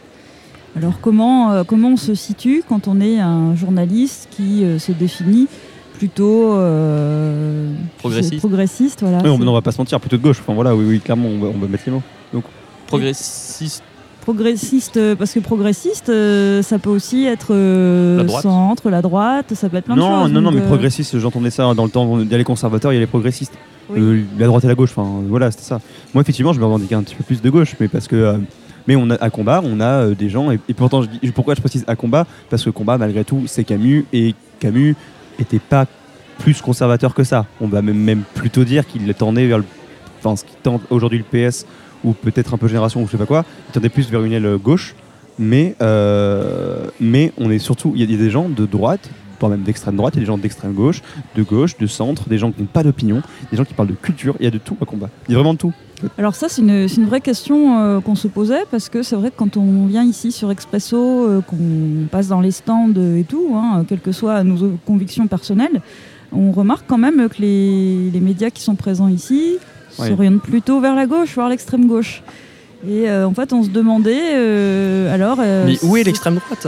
Alors 0.77 0.99
comment, 1.01 1.51
euh, 1.51 1.63
comment 1.63 1.89
on 1.89 1.97
se 1.97 2.13
situe 2.15 2.63
quand 2.67 2.87
on 2.87 3.01
est 3.01 3.19
un 3.19 3.55
journaliste 3.55 4.27
qui 4.31 4.63
euh, 4.63 4.79
se 4.79 4.91
définit 4.91 5.47
plutôt 5.97 6.53
euh, 6.53 7.71
Progressiste. 7.97 8.37
progressiste 8.37 9.01
voilà, 9.01 9.19
Oui, 9.23 9.29
on, 9.29 9.47
on 9.47 9.53
va 9.53 9.61
pas 9.61 9.71
se 9.71 9.79
mentir, 9.79 9.99
plutôt 9.99 10.17
de 10.17 10.21
gauche. 10.21 10.37
Enfin 10.41 10.53
voilà, 10.53 10.75
oui, 10.75 10.85
oui, 10.87 10.99
clairement, 10.99 11.29
on 11.29 11.39
va, 11.39 11.47
on 11.47 11.57
va 11.59 11.67
mettre 11.67 11.83
les 11.87 11.91
mots. 11.93 12.03
Progressiste. 12.85 13.83
progressiste, 14.21 14.97
euh, 14.97 15.15
parce 15.15 15.33
que 15.33 15.39
progressiste, 15.39 16.09
euh, 16.09 16.61
ça 16.61 16.79
peut 16.79 16.89
aussi 16.89 17.25
être 17.25 17.47
euh, 17.51 18.17
La 18.17 18.23
droite. 18.23 18.43
centre, 18.43 18.89
la 18.89 19.01
droite, 19.01 19.53
ça 19.55 19.67
peut 19.67 19.77
être 19.77 19.85
plein 19.85 19.95
non, 19.95 20.19
de 20.19 20.23
choses. 20.25 20.31
non, 20.33 20.41
non, 20.41 20.51
donc, 20.51 20.59
mais 20.59 20.65
euh, 20.65 20.67
progressiste, 20.69 21.17
j'entendais 21.19 21.49
ça 21.49 21.73
dans 21.73 21.83
le 21.83 21.89
temps. 21.89 22.19
Il 22.19 22.31
y 22.31 22.33
a 22.33 22.37
les 22.37 22.43
conservateurs, 22.43 22.91
il 22.93 22.95
y 22.95 22.97
a 22.97 23.01
les 23.01 23.07
progressistes. 23.07 23.53
Oui. 23.89 23.99
Euh, 23.99 24.21
la 24.37 24.47
droite 24.47 24.63
et 24.63 24.67
la 24.67 24.75
gauche, 24.75 24.91
enfin 24.95 25.21
voilà, 25.27 25.49
c'était 25.51 25.63
ça. 25.63 25.81
Moi, 26.13 26.21
effectivement, 26.21 26.53
je 26.53 26.59
me 26.59 26.65
revendique 26.65 26.91
un 26.93 27.03
petit 27.03 27.15
peu 27.15 27.23
plus 27.23 27.41
de 27.41 27.49
gauche, 27.49 27.75
mais 27.79 27.87
parce 27.87 28.07
que. 28.07 28.39
Mais 28.87 28.95
on 28.95 29.09
a, 29.09 29.15
à 29.15 29.29
combat, 29.29 29.61
on 29.63 29.79
a 29.79 29.85
euh, 30.05 30.15
des 30.15 30.29
gens, 30.29 30.51
et, 30.51 30.57
pourtant, 30.75 31.01
je 31.01 31.31
pourquoi 31.31 31.55
je 31.55 31.59
précise 31.61 31.83
à 31.87 31.95
combat? 31.95 32.25
Parce 32.49 32.63
que 32.63 32.69
combat, 32.69 32.97
malgré 32.97 33.23
tout, 33.23 33.43
c'est 33.47 33.63
Camus, 33.63 34.05
et 34.13 34.33
Camus 34.59 34.95
était 35.39 35.59
pas 35.59 35.85
plus 36.39 36.61
conservateur 36.61 37.13
que 37.13 37.23
ça. 37.23 37.45
On 37.61 37.67
va 37.67 37.81
même, 37.81 38.23
plutôt 38.33 38.63
dire 38.63 38.85
qu'il 38.87 39.11
tendait 39.13 39.47
vers 39.47 39.57
le. 39.59 39.65
Enfin, 40.19 40.35
ce 40.35 40.43
qui 40.43 40.55
tend 40.63 40.79
aujourd'hui 40.89 41.19
le 41.19 41.23
PS, 41.49 41.65
ou 42.03 42.13
peut-être 42.13 42.53
un 42.53 42.57
peu 42.57 42.67
Génération, 42.67 43.01
ou 43.01 43.05
je 43.07 43.11
sais 43.11 43.17
pas 43.17 43.25
quoi, 43.25 43.45
il 43.69 43.71
tendait 43.73 43.89
plus 43.89 44.09
vers 44.09 44.23
une 44.23 44.31
aile 44.33 44.57
gauche, 44.57 44.95
mais, 45.39 45.75
euh, 45.81 46.87
on 47.37 47.51
est 47.51 47.59
surtout. 47.59 47.93
Il 47.95 48.01
y, 48.01 48.13
a- 48.15 48.17
des 48.17 48.29
gens 48.29 48.49
de 48.49 48.65
droite, 48.65 49.09
voire 49.39 49.51
même 49.51 49.61
d'extrême 49.63 49.95
droite, 49.95 50.15
il 50.15 50.17
y 50.17 50.19
a 50.19 50.23
des 50.23 50.27
gens 50.27 50.37
d'extrême 50.37 50.73
gauche, 50.73 51.01
de 51.35 51.43
gauche, 51.43 51.77
de 51.77 51.87
centre, 51.87 52.27
des 52.29 52.37
gens 52.37 52.51
qui 52.51 52.61
n'ont 52.61 52.67
pas 52.67 52.83
d'opinion, 52.83 53.21
des 53.51 53.57
gens 53.57 53.65
qui 53.65 53.73
parlent 53.73 53.89
de 53.89 53.93
culture, 53.93 54.35
il 54.39 54.45
y 54.45 54.47
a 54.47 54.51
de 54.51 54.57
tout 54.57 54.77
à 54.81 54.85
combat. 54.85 55.09
Il 55.27 55.31
y 55.33 55.35
a 55.35 55.37
vraiment 55.37 55.53
de 55.53 55.59
tout. 55.59 55.73
Alors 56.17 56.35
ça, 56.35 56.47
c'est 56.47 56.61
une, 56.61 56.87
c'est 56.87 56.97
une 56.97 57.07
vraie 57.07 57.21
question 57.21 57.79
euh, 57.79 57.99
qu'on 58.01 58.13
se 58.15 58.27
posait 58.27 58.63
parce 58.69 58.87
que 58.87 59.01
c'est 59.01 59.15
vrai 59.15 59.31
que 59.31 59.35
quand 59.35 59.57
on 59.57 59.87
vient 59.87 60.03
ici 60.03 60.31
sur 60.31 60.51
Expresso, 60.51 60.95
euh, 60.97 61.41
qu'on 61.41 62.07
passe 62.11 62.27
dans 62.27 62.39
les 62.41 62.51
stands 62.51 62.93
et 62.93 63.23
tout, 63.27 63.47
hein, 63.55 63.83
quelles 63.87 63.99
que 64.01 64.11
soient 64.11 64.43
nos 64.43 64.77
convictions 64.85 65.25
personnelles, 65.27 65.81
on 66.31 66.51
remarque 66.51 66.83
quand 66.87 66.99
même 66.99 67.27
que 67.29 67.41
les, 67.41 68.11
les 68.11 68.19
médias 68.19 68.51
qui 68.51 68.61
sont 68.61 68.75
présents 68.75 69.07
ici 69.07 69.57
Oui. 69.97 70.09
s'orientent 70.09 70.41
plutôt 70.43 70.79
vers 70.81 70.93
la 70.93 71.07
gauche, 71.07 71.33
voire 71.33 71.49
l'extrême 71.49 71.87
gauche. 71.87 72.21
Et 72.87 73.09
euh, 73.09 73.25
en 73.27 73.33
fait, 73.33 73.51
on 73.53 73.63
se 73.63 73.69
demandait, 73.69 74.35
euh, 74.35 75.11
alors... 75.13 75.37
euh, 75.39 75.65
Mais 75.65 75.77
où 75.83 75.97
est 75.97 76.01
c'est- 76.01 76.05
l'extrême 76.05 76.35
droite? 76.35 76.67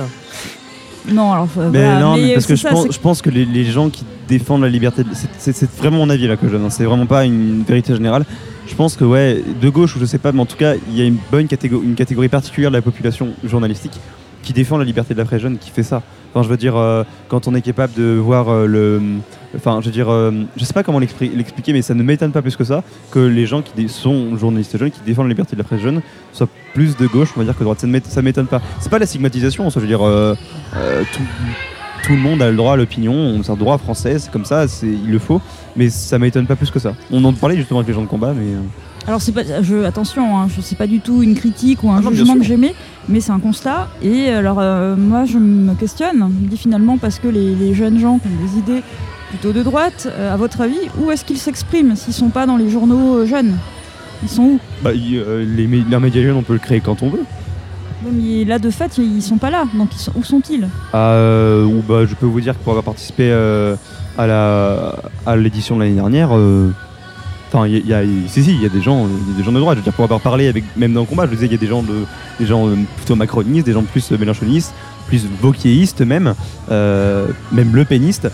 Non, 1.11 1.33
alors... 1.33 1.47
Mais 1.55 1.69
voilà, 1.69 1.99
non, 1.99 2.15
mais 2.15 2.33
parce 2.33 2.47
que 2.47 2.55
je 2.55 2.67
pense, 2.67 2.83
c'est- 2.83 2.91
je 2.93 2.99
pense 2.99 3.21
que 3.21 3.29
les, 3.29 3.45
les 3.45 3.65
gens 3.65 3.89
qui 3.91 4.03
défendent 4.29 4.61
la 4.61 4.69
liberté, 4.69 5.03
c'est- 5.37 5.69
vraiment 5.77 5.97
mon 5.97 6.09
avis 6.09 6.27
là 6.27 6.37
que 6.37 6.47
je 6.47 6.51
donne, 6.53 6.63
hein, 6.65 6.69
c'est 6.69 6.85
vraiment 6.85 7.05
pas 7.05 7.25
une 7.25 7.63
vérité 7.67 7.93
générale. 7.93 8.25
Je 8.67 8.75
pense 8.75 8.95
que 8.95 9.03
ouais, 9.03 9.43
de 9.61 9.69
gauche 9.69 9.95
ou 9.95 9.99
je 9.99 10.05
sais 10.05 10.19
pas, 10.19 10.31
mais 10.31 10.39
en 10.41 10.45
tout 10.45 10.55
cas, 10.57 10.75
il 10.89 10.95
y 10.97 11.01
a 11.01 11.05
une 11.05 11.17
bonne 11.31 11.47
catégorie, 11.47 11.85
une 11.85 11.95
catégorie 11.95 12.29
particulière 12.29 12.69
de 12.71 12.75
la 12.77 12.81
population 12.83 13.29
journalistique 13.43 13.99
qui 14.43 14.53
défend 14.53 14.77
la 14.77 14.85
liberté 14.85 15.13
de 15.13 15.19
la 15.19 15.25
presse 15.25 15.41
jeune, 15.41 15.57
qui 15.57 15.69
fait 15.69 15.83
ça. 15.83 16.01
Enfin, 16.33 16.43
je 16.43 16.49
veux 16.49 16.57
dire, 16.57 16.77
euh, 16.77 17.03
quand 17.27 17.47
on 17.47 17.55
est 17.55 17.61
capable 17.61 17.93
de 17.93 18.13
voir 18.13 18.49
euh, 18.49 18.67
le, 18.67 19.01
enfin, 19.55 19.79
je 19.81 19.87
veux 19.87 19.91
dire, 19.91 20.09
euh, 20.09 20.31
je 20.55 20.63
sais 20.63 20.73
pas 20.73 20.83
comment 20.83 20.99
l'expliquer, 20.99 21.73
mais 21.73 21.81
ça 21.81 21.93
ne 21.95 22.03
m'étonne 22.03 22.31
pas 22.31 22.41
plus 22.43 22.55
que 22.55 22.63
ça 22.63 22.83
que 23.11 23.19
les 23.19 23.45
gens 23.47 23.61
qui 23.63 23.89
sont 23.89 24.37
journalistes 24.37 24.77
jeunes, 24.77 24.91
qui 24.91 25.01
défendent 25.05 25.25
la 25.25 25.29
liberté 25.33 25.55
de 25.55 25.61
la 25.61 25.65
presse 25.65 25.81
jeune, 25.81 26.01
soient 26.31 26.47
plus 26.73 26.95
de 26.95 27.07
gauche, 27.07 27.29
on 27.35 27.39
va 27.39 27.45
dire 27.45 27.53
que 27.55 27.59
de 27.59 27.63
droite. 27.65 27.79
Ça 27.79 27.87
ne 28.21 28.21
m'étonne 28.25 28.45
pas. 28.47 28.61
C'est 28.79 28.89
pas 28.91 28.99
la 28.99 29.07
stigmatisation, 29.07 29.69
ça. 29.71 29.79
Je 29.79 29.85
veux 29.85 29.87
dire, 29.89 30.05
euh, 30.05 30.35
tout 32.03 32.13
le 32.13 32.19
monde 32.19 32.41
a 32.41 32.49
le 32.49 32.55
droit 32.57 32.73
à 32.73 32.75
l'opinion, 32.77 33.41
c'est 33.43 33.51
un 33.51 33.55
droit 33.55 33.77
français, 33.77 34.19
c'est 34.19 34.31
comme 34.31 34.45
ça, 34.45 34.67
c'est- 34.67 34.87
il 34.87 35.09
le 35.11 35.19
faut, 35.19 35.41
mais 35.75 35.89
ça 35.89 36.17
m'étonne 36.19 36.45
pas 36.47 36.55
plus 36.55 36.71
que 36.71 36.79
ça. 36.79 36.93
On 37.11 37.23
en 37.25 37.33
parlait 37.33 37.55
justement 37.57 37.79
avec 37.79 37.87
les 37.89 37.93
gens 37.93 38.01
de 38.01 38.07
combat, 38.07 38.33
mais 38.33 38.53
euh, 38.53 38.59
Alors 39.07 39.21
c'est 39.21 39.31
pas, 39.31 39.41
je, 39.61 39.83
attention, 39.85 40.37
hein, 40.37 40.47
je 40.55 40.61
sais 40.61 40.75
pas 40.75 40.87
du 40.87 40.99
tout 40.99 41.23
une 41.23 41.35
critique 41.35 41.83
ou 41.83 41.89
un 41.91 42.01
Ah 42.05 42.09
jugement 42.11 42.35
que 42.35 42.43
j'aimais, 42.43 42.75
mais 43.07 43.19
c'est 43.21 43.31
un 43.31 43.39
constat. 43.39 43.89
Et 44.03 44.29
alors 44.29 44.57
euh, 44.59 44.95
moi 44.95 45.25
je 45.25 45.37
me 45.37 45.73
questionne, 45.75 46.17
je 46.19 46.43
me 46.45 46.49
dis 46.49 46.57
finalement 46.57 46.97
parce 46.97 47.19
que 47.19 47.27
les, 47.27 47.55
les 47.55 47.73
jeunes 47.73 47.99
gens 47.99 48.19
qui 48.19 48.27
ont 48.27 48.45
des 48.45 48.59
idées 48.59 48.83
plutôt 49.29 49.51
de 49.53 49.61
droite, 49.63 50.07
euh, 50.11 50.33
à 50.33 50.37
votre 50.37 50.61
avis, 50.61 50.77
où 50.99 51.11
est-ce 51.11 51.23
qu'ils 51.25 51.37
s'expriment 51.37 51.95
s'ils 51.95 52.13
sont 52.13 52.29
pas 52.29 52.45
dans 52.45 52.57
les 52.57 52.69
journaux 52.69 53.25
jeunes? 53.25 53.53
Ils 54.23 54.29
sont 54.29 54.43
où? 54.43 54.59
Bah, 54.83 54.91
euh, 54.93 55.45
les 55.55 55.65
médias 55.67 55.99
jeunes, 56.21 56.35
on 56.35 56.41
peut 56.43 56.53
le 56.53 56.59
créer 56.59 56.81
quand 56.81 57.01
on 57.03 57.09
veut. 57.09 57.23
Mais 58.03 58.45
là 58.45 58.59
de 58.59 58.69
fait 58.69 58.97
ils 58.97 59.21
sont 59.21 59.37
pas 59.37 59.49
là, 59.49 59.65
donc 59.73 59.89
où 60.15 60.23
sont-ils? 60.23 60.67
Euh, 60.93 61.67
bah, 61.87 62.05
je 62.05 62.15
peux 62.15 62.25
vous 62.25 62.39
dire 62.41 62.53
que 62.57 62.63
pour 62.63 62.71
avoir 62.71 62.85
participé 62.85 63.29
euh, 63.31 63.75
à 64.17 64.95
à 65.25 65.35
l'édition 65.35 65.75
de 65.75 65.81
l'année 65.83 65.95
dernière, 65.95 66.29
euh, 66.35 66.71
enfin 67.51 67.67
il 67.67 67.85
y, 67.85 67.93
a- 67.93 68.03
si 68.27 68.43
si 68.43 68.51
il 68.51 68.61
y 68.61 68.65
a 68.65 68.69
des 68.69 68.81
gens, 68.81 69.05
des 69.37 69.43
gens 69.43 69.51
de 69.51 69.59
droite. 69.59 69.75
Je 69.77 69.79
veux 69.81 69.83
dire 69.83 69.93
pour 69.93 70.05
avoir 70.05 70.21
parlé 70.21 70.47
avec 70.47 70.63
même 70.77 70.93
dans 70.93 71.01
le 71.01 71.05
combat, 71.07 71.25
je 71.25 71.31
disais 71.31 71.45
il 71.47 71.51
y 71.51 71.55
a 71.55 71.57
des 71.59 71.67
gens 71.67 71.83
de 71.83 72.05
des 72.39 72.45
gens 72.45 72.67
plutôt 72.97 73.15
macronistes, 73.15 73.65
des 73.65 73.73
gens 73.73 73.83
plus 73.83 74.09
mélenchonistes, 74.11 74.73
plus 75.07 75.25
vauquiéistes 75.41 76.01
même, 76.01 76.33
même 76.69 77.75
le 77.75 77.83
péniste. 77.85 78.29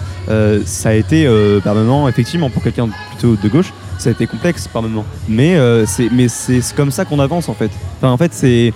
Ça 0.65 0.89
a 0.89 0.93
été 0.93 1.27
par 1.63 1.73
moments 1.73 2.07
effectivement 2.07 2.49
pour 2.51 2.61
quelqu'un 2.61 2.87
plutôt 3.11 3.35
de 3.35 3.49
gauche, 3.49 3.73
ça 3.97 4.09
a 4.09 4.11
été 4.11 4.27
complexe 4.27 4.67
par 4.67 4.83
moments. 4.83 5.05
Mais 5.27 5.57
c'est 5.87 6.09
mais 6.11 6.27
c'est 6.27 6.61
comme 6.75 6.91
ça 6.91 7.03
qu'on 7.05 7.19
avance 7.19 7.49
en 7.49 7.55
fait. 7.55 7.71
Enfin 7.97 8.11
en 8.11 8.17
fait 8.17 8.31
c'est 8.33 8.73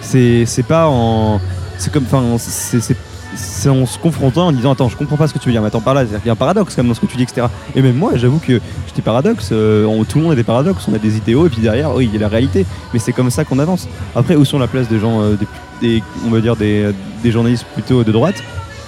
c'est 0.00 0.66
pas 0.66 0.88
en 0.88 1.40
c'est 1.78 1.92
comme 1.92 2.04
enfin 2.04 2.22
c'est 2.38 3.68
en 3.68 3.84
se 3.84 3.98
confrontant 3.98 4.46
en 4.46 4.52
disant 4.52 4.72
attends 4.72 4.88
je 4.88 4.96
comprends 4.96 5.16
pas 5.16 5.28
ce 5.28 5.34
que 5.34 5.38
tu 5.38 5.48
veux 5.48 5.52
dire 5.52 5.60
mais 5.60 5.68
attends 5.68 5.80
par 5.82 5.92
là 5.92 6.04
il 6.04 6.26
y 6.26 6.28
a 6.30 6.32
un 6.32 6.36
paradoxe 6.36 6.74
quand 6.74 6.82
même 6.82 6.88
dans 6.88 6.94
ce 6.94 7.00
que 7.00 7.06
tu 7.06 7.18
dis 7.18 7.24
etc 7.24 7.48
et 7.74 7.82
même 7.82 7.96
moi 7.96 8.12
j'avoue 8.14 8.38
que 8.38 8.60
j'étais 8.86 9.02
paradoxe 9.02 9.50
euh, 9.52 10.04
tout 10.08 10.18
le 10.18 10.24
monde 10.24 10.32
a 10.32 10.36
des 10.36 10.42
paradoxes 10.42 10.86
on 10.88 10.94
a 10.94 10.98
des 10.98 11.18
idéaux 11.18 11.46
et 11.46 11.50
puis 11.50 11.60
derrière 11.60 11.94
oui 11.94 12.06
il 12.06 12.14
y 12.14 12.16
a 12.16 12.20
la 12.20 12.28
réalité. 12.28 12.66
Mais 12.92 12.98
c'est 12.98 13.12
comme 13.12 13.30
ça 13.30 13.44
qu'on 13.44 13.58
avance. 13.58 13.88
Après 14.14 14.36
où 14.36 14.44
sont 14.44 14.58
la 14.58 14.68
place 14.68 14.88
des 14.88 14.98
gens 14.98 15.20
euh, 15.22 15.36
des, 15.80 16.02
on 16.26 16.30
va 16.30 16.40
dire 16.40 16.56
des, 16.56 16.90
des 17.22 17.30
journalistes 17.30 17.66
plutôt 17.74 18.04
de 18.04 18.12
droite? 18.12 18.42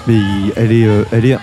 Mais 0.07 0.19
elle 0.57 0.73
est 0.73 0.87
euh, 0.87 1.05
elle 1.13 1.27
est 1.27 1.37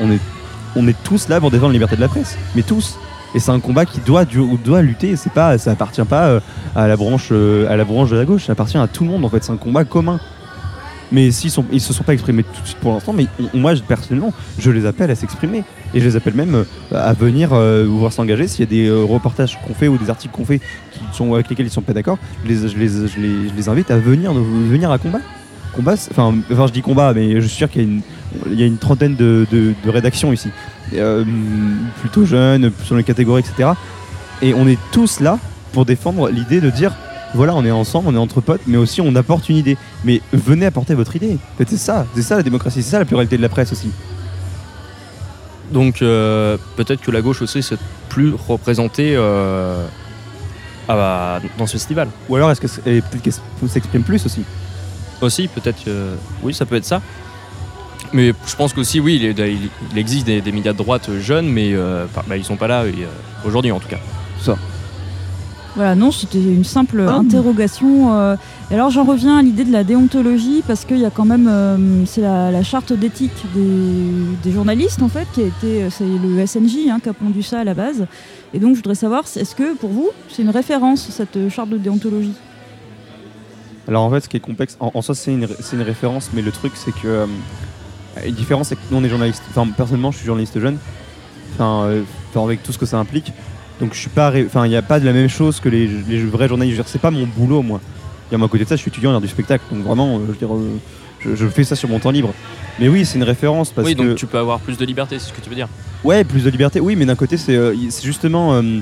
on 0.75 0.87
est 0.87 1.03
tous 1.03 1.29
là 1.29 1.39
pour 1.39 1.51
défendre 1.51 1.69
la 1.69 1.73
liberté 1.73 1.95
de 1.95 2.01
la 2.01 2.07
presse. 2.07 2.37
Mais 2.55 2.63
tous 2.63 2.97
Et 3.35 3.39
c'est 3.39 3.51
un 3.51 3.59
combat 3.59 3.85
qui 3.85 3.99
doit, 3.99 4.23
doit 4.23 4.81
lutter. 4.81 5.17
C'est 5.17 5.31
pas, 5.31 5.57
ça 5.57 5.71
appartient 5.71 6.01
pas 6.03 6.27
euh, 6.27 6.39
à 6.73 6.87
la 6.87 6.95
branche, 6.95 7.29
euh, 7.31 7.69
à 7.69 7.75
la 7.75 7.83
branche 7.83 8.09
de 8.09 8.15
la 8.15 8.23
gauche. 8.23 8.45
Ça 8.45 8.53
appartient 8.53 8.77
à 8.77 8.87
tout 8.87 9.03
le 9.03 9.09
monde. 9.09 9.25
En 9.25 9.29
fait, 9.29 9.43
c'est 9.43 9.51
un 9.51 9.57
combat 9.57 9.83
commun. 9.83 10.19
Mais 11.11 11.29
s'ils 11.31 11.51
sont, 11.51 11.65
ils 11.71 11.81
se 11.81 11.93
sont 11.93 12.03
pas 12.03 12.13
exprimés 12.13 12.43
tout 12.43 12.61
de 12.61 12.65
suite 12.65 12.79
pour 12.79 12.93
l'instant. 12.93 13.13
Mais 13.13 13.27
moi, 13.53 13.73
personnellement, 13.85 14.33
je 14.57 14.71
les 14.71 14.85
appelle 14.85 15.11
à 15.11 15.15
s'exprimer 15.15 15.63
et 15.93 15.99
je 15.99 16.05
les 16.05 16.15
appelle 16.15 16.33
même 16.33 16.55
euh, 16.55 16.63
à 16.93 17.13
venir 17.13 17.53
euh, 17.53 17.85
voir 17.85 18.13
s'engager. 18.13 18.47
S'il 18.47 18.61
y 18.61 18.63
a 18.63 18.65
des 18.69 18.89
reportages 18.89 19.59
qu'on 19.67 19.73
fait 19.73 19.89
ou 19.89 19.97
des 19.97 20.09
articles 20.09 20.33
qu'on 20.33 20.45
fait 20.45 20.59
qui 20.91 21.01
sont 21.11 21.33
avec 21.33 21.49
lesquels 21.49 21.67
ils 21.67 21.71
sont 21.71 21.81
pas 21.81 21.93
d'accord, 21.93 22.17
je 22.43 22.49
les, 22.49 22.67
je 22.67 23.55
les, 23.55 23.69
invite 23.69 23.91
à 23.91 23.97
venir, 23.97 24.33
venir 24.33 24.91
à 24.91 24.97
combat. 24.97 25.19
Combat, 25.75 25.93
enfin, 26.11 26.33
enfin, 26.51 26.67
je 26.67 26.71
dis 26.71 26.81
combat, 26.81 27.13
mais 27.13 27.41
je 27.41 27.47
suis 27.47 27.57
sûr 27.57 27.69
qu'il 27.69 27.81
y 27.81 27.85
a 27.85 27.87
une, 27.87 28.01
il 28.51 28.59
y 28.59 28.63
a 28.63 28.65
une 28.65 28.77
trentaine 28.77 29.15
de, 29.15 29.45
de- 29.51 29.73
de 29.83 29.89
rédactions 29.89 30.31
ici, 30.31 30.49
Euh, 30.93 31.23
plutôt 31.99 32.25
jeunes, 32.25 32.71
sur 32.83 32.95
les 32.95 33.03
catégories, 33.03 33.41
etc. 33.41 33.69
Et 34.41 34.53
on 34.53 34.67
est 34.67 34.79
tous 34.91 35.19
là 35.19 35.37
pour 35.73 35.83
défendre 35.85 36.29
l'idée 36.29 36.61
de 36.61 36.69
dire 36.69 36.93
voilà, 37.33 37.53
on 37.55 37.65
est 37.65 37.71
ensemble, 37.71 38.07
on 38.07 38.15
est 38.15 38.17
entre 38.17 38.39
potes, 38.39 38.61
mais 38.67 38.77
aussi 38.77 39.01
on 39.01 39.13
apporte 39.15 39.49
une 39.49 39.57
idée. 39.57 39.77
Mais 40.05 40.21
venez 40.31 40.65
apporter 40.65 40.93
votre 40.93 41.13
idée. 41.17 41.37
C'est 41.67 41.75
ça, 41.77 42.05
c'est 42.15 42.21
ça 42.21 42.37
la 42.37 42.43
démocratie, 42.43 42.81
c'est 42.81 42.91
ça 42.91 42.99
la 42.99 43.05
pluralité 43.05 43.35
de 43.35 43.41
la 43.41 43.49
presse 43.49 43.73
aussi. 43.73 43.89
Donc 45.71 46.01
euh, 46.01 46.57
peut-être 46.77 47.01
que 47.01 47.11
la 47.11 47.21
gauche 47.21 47.41
aussi 47.41 47.61
c'est 47.63 47.77
plus 48.09 48.33
représentée 48.47 49.15
euh, 49.17 49.85
ah 50.87 50.95
bah, 50.95 51.41
dans 51.57 51.65
ce 51.65 51.73
festival. 51.73 52.07
Ou 52.29 52.35
alors 52.37 52.51
est-ce 52.51 52.61
que 52.61 52.67
peut-être 52.67 53.21
qu'elle 53.21 53.69
s'exprime 53.69 54.03
plus 54.03 54.25
aussi. 54.25 54.43
Aussi, 55.21 55.47
peut-être 55.47 55.81
oui, 56.43 56.53
ça 56.53 56.65
peut 56.65 56.75
être 56.75 56.85
ça. 56.85 57.01
Mais 58.13 58.33
je 58.47 58.55
pense 58.55 58.73
qu'aussi, 58.73 58.99
oui, 58.99 59.15
il, 59.15 59.25
est- 59.25 59.51
il- 59.53 59.69
il 59.91 59.97
existe 59.97 60.25
des, 60.27 60.39
des 60.41 60.51
médias 60.51 60.73
de 60.73 60.77
droite 60.77 61.09
jeunes, 61.19 61.47
mais 61.47 61.71
euh, 61.73 62.05
bah, 62.15 62.23
bah, 62.27 62.37
ils 62.37 62.45
sont 62.45 62.55
pas 62.57 62.67
là 62.67 62.85
et, 62.85 62.89
euh, 63.03 63.07
aujourd'hui 63.47 63.71
en 63.71 63.79
tout 63.79 63.87
cas. 63.87 63.97
Voilà, 65.75 65.93
non, 65.93 66.09
c'était 66.09 66.41
une 66.41 66.63
simple 66.63 67.01
interrogation. 67.19 68.13
euh, 68.17 68.37
et 68.71 68.75
alors 68.75 68.91
j'en 68.91 69.03
reviens 69.03 69.37
à 69.39 69.41
l'idée 69.41 69.65
de 69.65 69.73
la 69.73 69.83
déontologie 69.83 70.63
parce 70.65 70.85
qu'il 70.85 70.99
y 70.99 71.05
a 71.05 71.09
quand 71.09 71.25
même, 71.25 71.49
euh, 71.51 72.05
c'est 72.05 72.21
la, 72.21 72.49
la 72.49 72.63
charte 72.63 72.93
d'éthique 72.93 73.33
des, 73.53 74.11
des 74.41 74.51
journalistes 74.53 75.01
en 75.01 75.09
fait, 75.09 75.27
qui 75.33 75.41
a 75.41 75.47
été, 75.47 75.89
c'est 75.89 76.05
le 76.05 76.45
SNJ 76.47 76.87
hein, 76.89 76.99
qui 77.03 77.09
a 77.09 77.13
pondu 77.13 77.43
ça 77.43 77.59
à 77.59 77.63
la 77.65 77.73
base. 77.73 78.05
Et 78.53 78.59
donc 78.59 78.71
je 78.71 78.77
voudrais 78.77 78.95
savoir, 78.95 79.23
est-ce 79.35 79.53
que 79.53 79.75
pour 79.75 79.89
vous, 79.89 80.09
c'est 80.29 80.43
une 80.43 80.49
référence 80.49 81.09
cette 81.09 81.49
charte 81.49 81.69
de 81.69 81.77
déontologie? 81.77 82.31
Alors 83.87 84.03
en 84.03 84.09
fait, 84.11 84.21
ce 84.21 84.29
qui 84.29 84.37
est 84.37 84.41
complexe, 84.41 84.77
en, 84.79 84.91
en 84.93 85.01
soi, 85.01 85.13
c'est 85.15 85.31
une, 85.31 85.47
une 85.73 85.81
référence, 85.81 86.29
mais 86.33 86.41
le 86.41 86.51
truc, 86.51 86.73
c'est 86.75 86.91
que. 86.91 87.07
euh, 87.07 87.25
une 88.25 88.33
différence, 88.33 88.69
c'est 88.69 88.75
que 88.75 88.81
nous, 88.91 88.97
on 88.97 89.03
est 89.03 89.09
journaliste. 89.09 89.43
Enfin, 89.49 89.67
personnellement, 89.75 90.11
je 90.11 90.17
suis 90.17 90.25
journaliste 90.25 90.59
jeune. 90.59 90.77
Enfin, 91.53 91.85
euh, 91.87 92.03
avec 92.35 92.63
tout 92.63 92.71
ce 92.73 92.77
que 92.77 92.85
ça 92.85 92.97
implique. 92.97 93.31
Donc, 93.79 93.93
je 93.93 93.99
suis 93.99 94.09
pas. 94.09 94.29
ré- 94.29 94.45
Enfin, 94.47 94.65
il 94.65 94.69
n'y 94.69 94.75
a 94.75 94.81
pas 94.81 94.99
de 94.99 95.05
la 95.05 95.13
même 95.13 95.29
chose 95.29 95.59
que 95.59 95.69
les, 95.69 95.87
les 95.87 96.23
vrais 96.23 96.47
journalistes. 96.47 96.81
C'est 96.87 96.99
pas 97.01 97.11
mon 97.11 97.25
boulot, 97.27 97.61
moi. 97.61 97.79
Et 98.31 98.35
à 98.35 98.37
moi, 98.37 98.47
à 98.47 98.49
côté 98.49 98.63
de 98.63 98.69
ça, 98.69 98.75
je 98.75 98.81
suis 98.81 98.89
étudiant 98.89 99.11
en 99.11 99.15
art 99.15 99.21
du 99.21 99.27
spectacle. 99.27 99.63
Donc, 99.71 99.83
vraiment, 99.83 100.15
euh, 100.17 100.19
je, 100.27 100.31
veux 100.31 100.37
dire, 100.37 100.49
je, 101.19 101.35
je 101.35 101.47
fais 101.47 101.63
ça 101.63 101.75
sur 101.75 101.89
mon 101.89 101.99
temps 101.99 102.11
libre. 102.11 102.33
Mais 102.79 102.87
oui, 102.89 103.05
c'est 103.05 103.17
une 103.17 103.23
référence 103.23 103.71
parce 103.71 103.87
oui, 103.87 103.95
que. 103.95 104.01
donc 104.01 104.15
tu 104.15 104.25
peux 104.27 104.37
avoir 104.39 104.59
plus 104.59 104.77
de 104.77 104.85
liberté, 104.85 105.19
c'est 105.19 105.29
ce 105.29 105.33
que 105.33 105.41
tu 105.41 105.49
veux 105.49 105.55
dire. 105.55 105.67
Ouais, 106.03 106.23
plus 106.23 106.43
de 106.43 106.49
liberté, 106.49 106.79
oui, 106.79 106.95
mais 106.95 107.05
d'un 107.05 107.15
côté, 107.15 107.37
c'est 107.37 107.55
euh, 107.55 107.73
justement. 108.03 108.53
euh, 108.55 108.79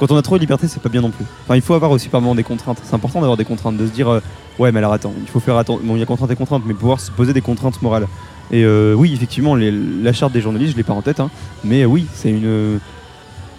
quand 0.00 0.10
on 0.10 0.16
a 0.16 0.22
trop 0.22 0.36
de 0.36 0.40
liberté, 0.40 0.66
c'est 0.66 0.82
pas 0.82 0.88
bien 0.88 1.02
non 1.02 1.10
plus. 1.10 1.26
Enfin, 1.44 1.56
il 1.56 1.62
faut 1.62 1.74
avoir 1.74 1.90
aussi 1.90 2.08
par 2.08 2.22
moment 2.22 2.34
des 2.34 2.42
contraintes. 2.42 2.78
C'est 2.82 2.94
important 2.94 3.20
d'avoir 3.20 3.36
des 3.36 3.44
contraintes, 3.44 3.76
de 3.76 3.86
se 3.86 3.92
dire, 3.92 4.08
euh, 4.08 4.20
ouais, 4.58 4.72
mais 4.72 4.78
alors 4.78 4.94
attends, 4.94 5.12
il 5.20 5.28
faut 5.28 5.40
faire 5.40 5.58
attention. 5.58 5.84
Bon, 5.84 5.94
il 5.94 6.00
y 6.00 6.02
a 6.02 6.06
contraintes 6.06 6.30
et 6.30 6.36
contraintes, 6.36 6.62
mais 6.66 6.72
pouvoir 6.72 7.00
se 7.00 7.10
poser 7.10 7.34
des 7.34 7.42
contraintes 7.42 7.80
morales. 7.82 8.08
Et 8.50 8.64
euh, 8.64 8.94
oui, 8.94 9.12
effectivement, 9.12 9.54
la 9.54 10.12
charte 10.14 10.32
des 10.32 10.40
journalistes, 10.40 10.72
je 10.72 10.76
l'ai 10.78 10.82
pas 10.84 10.94
en 10.94 11.02
tête, 11.02 11.20
hein, 11.20 11.30
mais 11.64 11.82
euh, 11.82 11.86
oui, 11.86 12.06
c'est 12.14 12.30
une, 12.30 12.80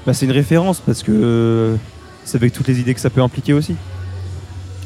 bah, 0.06 0.14
c'est 0.14 0.30
référence 0.30 0.82
parce 0.82 1.04
que 1.04 1.78
c'est 2.26 2.38
avec 2.38 2.54
toutes 2.54 2.68
les 2.68 2.80
idées 2.80 2.96
que 2.96 3.00
ça 3.00 3.12
peut 3.12 3.22
impliquer 3.22 3.54
aussi. 3.54 3.76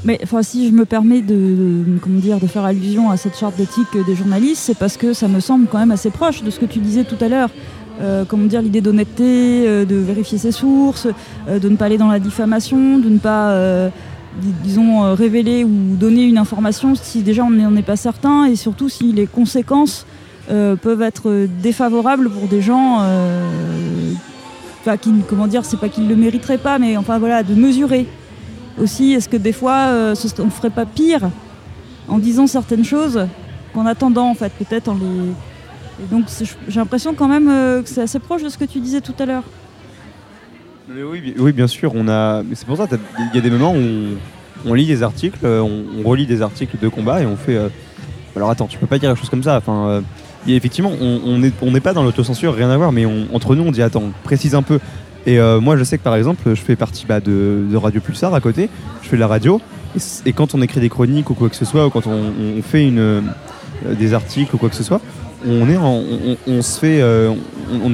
Mais 0.04 0.20
enfin, 0.22 0.44
si 0.44 0.68
je 0.68 0.74
me 0.74 0.86
permets 0.86 1.22
de, 1.22 1.84
de 1.86 2.48
faire 2.48 2.66
allusion 2.66 3.10
à 3.10 3.18
cette 3.18 3.38
charte 3.38 3.56
d'éthique 3.56 3.98
des 4.06 4.16
journalistes, 4.16 4.62
c'est 4.62 4.78
parce 4.78 4.98
que 4.98 5.14
ça 5.14 5.28
me 5.28 5.40
semble 5.40 5.68
quand 5.68 5.80
même 5.80 5.92
assez 5.92 6.12
proche 6.12 6.44
de 6.44 6.52
ce 6.52 6.60
que 6.60 6.66
tu 6.66 6.80
disais 6.80 7.06
tout 7.06 7.18
à 7.22 7.30
l'heure. 7.30 7.50
Euh, 8.02 8.26
comment 8.28 8.46
dire, 8.46 8.62
l'idée 8.62 8.82
d'honnêteté, 8.82 9.66
euh, 9.68 9.86
de 9.86 9.96
vérifier 9.96 10.38
ses 10.38 10.52
sources, 10.52 11.08
euh, 11.48 11.60
de 11.60 11.70
ne 11.70 11.78
pas 11.78 11.86
aller 11.86 11.98
dans 11.98 12.10
la 12.10 12.20
diffamation, 12.20 13.00
de 13.00 13.10
ne 13.10 13.20
pas, 13.20 13.58
dis- 14.42 14.54
disons, 14.64 15.14
révéler 15.16 15.64
ou 15.64 15.96
donner 15.96 16.24
une 16.24 16.38
information 16.38 16.96
si 16.96 17.22
déjà 17.22 17.44
on 17.44 17.50
n'en 17.50 17.76
est 17.76 17.82
pas 17.84 17.96
certain, 17.96 18.46
et 18.46 18.56
surtout 18.56 18.90
si 18.90 19.14
les 19.14 19.28
conséquences 19.28 20.06
peuvent 20.48 21.02
être 21.02 21.48
défavorables 21.64 22.30
pour 22.30 22.48
des 22.48 22.62
gens. 22.62 23.02
enfin, 24.82 24.98
qui, 24.98 25.12
comment 25.28 25.48
dire, 25.48 25.66
c'est 25.66 25.80
pas 25.80 25.90
qu'ils 25.90 26.08
le 26.08 26.16
mériteraient 26.16 26.60
pas, 26.60 26.78
mais 26.80 26.98
enfin 26.98 27.18
voilà, 27.18 27.44
de 27.44 27.56
mesurer 27.56 28.06
aussi, 28.80 29.14
est-ce 29.14 29.30
que 29.30 29.38
des 29.38 29.54
fois, 29.54 29.88
on 30.40 30.46
ne 30.46 30.50
ferait 30.50 30.70
pas 30.70 30.86
pire 30.86 31.30
en 32.08 32.20
disant 32.20 32.46
certaines 32.46 32.84
choses 32.84 33.26
qu'en 33.74 33.86
attendant, 33.86 34.30
en 34.30 34.36
fait, 34.36 34.52
peut-être 34.52 34.90
en 34.90 34.96
les... 34.96 35.32
Et 36.02 36.14
donc, 36.14 36.26
j'ai 36.68 36.80
l'impression 36.80 37.14
quand 37.14 37.28
même 37.28 37.50
euh, 37.50 37.82
que 37.82 37.90
c'est 37.90 38.02
assez 38.02 38.20
proche 38.20 38.44
de 38.44 38.50
ce 38.50 38.58
que 38.58 38.66
tu 38.66 38.80
disais 38.80 39.02
tout 39.02 39.16
à 39.20 39.26
l'heure. 39.26 39.44
Oui, 40.90 41.34
oui, 41.38 41.52
bien 41.52 41.68
sûr, 41.68 41.94
on 41.96 42.08
a. 42.08 42.44
C'est 42.54 42.68
pour 42.68 42.78
ça, 42.78 42.88
il 42.92 43.36
y 43.36 43.38
a 43.40 43.42
des 43.42 43.50
moments 43.50 43.74
où 43.74 44.18
on, 44.66 44.74
lit 44.74 44.86
des 44.86 45.02
articles, 45.02 45.40
euh, 45.44 45.62
on, 45.62 46.08
relit 46.08 46.28
des 46.28 46.44
articles 46.44 46.78
de 46.80 46.88
combat 46.88 47.22
et 47.22 47.26
on 47.26 47.36
fait. 47.36 47.56
euh, 47.56 47.70
Alors 48.36 48.52
attends, 48.52 48.68
tu 48.68 48.78
peux 48.78 48.86
pas 48.86 49.00
dire 49.00 49.10
quelque 49.10 49.20
chose 49.20 49.30
comme 49.30 49.44
ça. 49.44 49.58
Enfin, 49.58 49.88
euh, 49.88 50.02
effectivement, 50.48 50.92
on 51.02 51.72
n'est 51.72 51.80
pas 51.80 51.94
dans 51.94 52.04
l'autocensure, 52.04 52.54
rien 52.54 52.70
à 52.70 52.78
voir, 52.78 52.92
mais 52.92 53.06
entre 53.34 53.56
nous, 53.56 53.64
on 53.64 53.72
dit 53.72 53.82
attends, 53.82 54.12
précise 54.24 54.54
un 54.54 54.62
peu. 54.62 54.80
Et 55.26 55.40
moi, 55.60 55.76
je 55.76 55.84
sais 55.84 55.98
que 55.98 56.04
par 56.04 56.16
exemple, 56.16 56.44
je 56.50 56.62
fais 56.62 56.76
partie 56.76 57.08
bah, 57.08 57.20
de, 57.20 57.76
Radio 57.76 58.00
Pulsar 58.00 58.34
à 58.36 58.42
côté. 58.42 58.70
Je 59.02 59.10
fais 59.10 59.16
de 59.16 59.22
la 59.22 59.28
radio. 59.28 59.60
Et, 60.26 60.34
quand 60.34 60.54
on 60.54 60.62
écrit 60.62 60.82
des 60.82 60.90
chroniques 60.90 61.32
ou 61.32 61.34
quoi 61.34 61.50
que 61.50 61.56
ce 61.56 61.66
soit, 61.66 61.88
ou 61.88 61.90
quand 61.90 62.06
on, 62.06 62.62
fait 62.62 62.92
des 63.90 64.14
articles 64.14 64.54
ou 64.54 64.60
quoi 64.60 64.70
que 64.70 64.76
ce 64.76 64.84
soit, 64.84 65.02
on 65.48 65.70
est, 65.70 65.78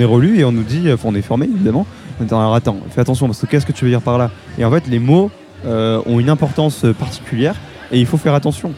relu 0.06 0.40
et 0.40 0.44
on 0.44 0.52
nous 0.52 0.64
dit, 0.64 0.88
on 1.04 1.16
est 1.16 1.22
formé 1.22 1.46
évidemment. 1.46 1.86
Alors 2.30 2.54
attends, 2.54 2.78
fais 2.92 3.02
attention 3.02 3.28
parce 3.28 3.42
que 3.42 3.48
qu'est-ce 3.48 3.66
que 3.66 3.72
tu 3.72 3.86
veux 3.86 3.92
dire 3.92 4.02
par 4.02 4.18
là? 4.18 4.32
Et 4.58 4.66
en 4.66 4.72
fait, 4.72 4.88
les 4.88 5.00
mots 5.00 5.32
euh, 5.66 6.02
ont 6.06 6.20
une 6.20 6.30
importance 6.30 6.86
euh, 6.86 6.94
particulière 6.94 7.56
et 7.92 8.00
il 8.00 8.06
faut 8.06 8.18
faire 8.18 8.34
attention. 8.34 8.74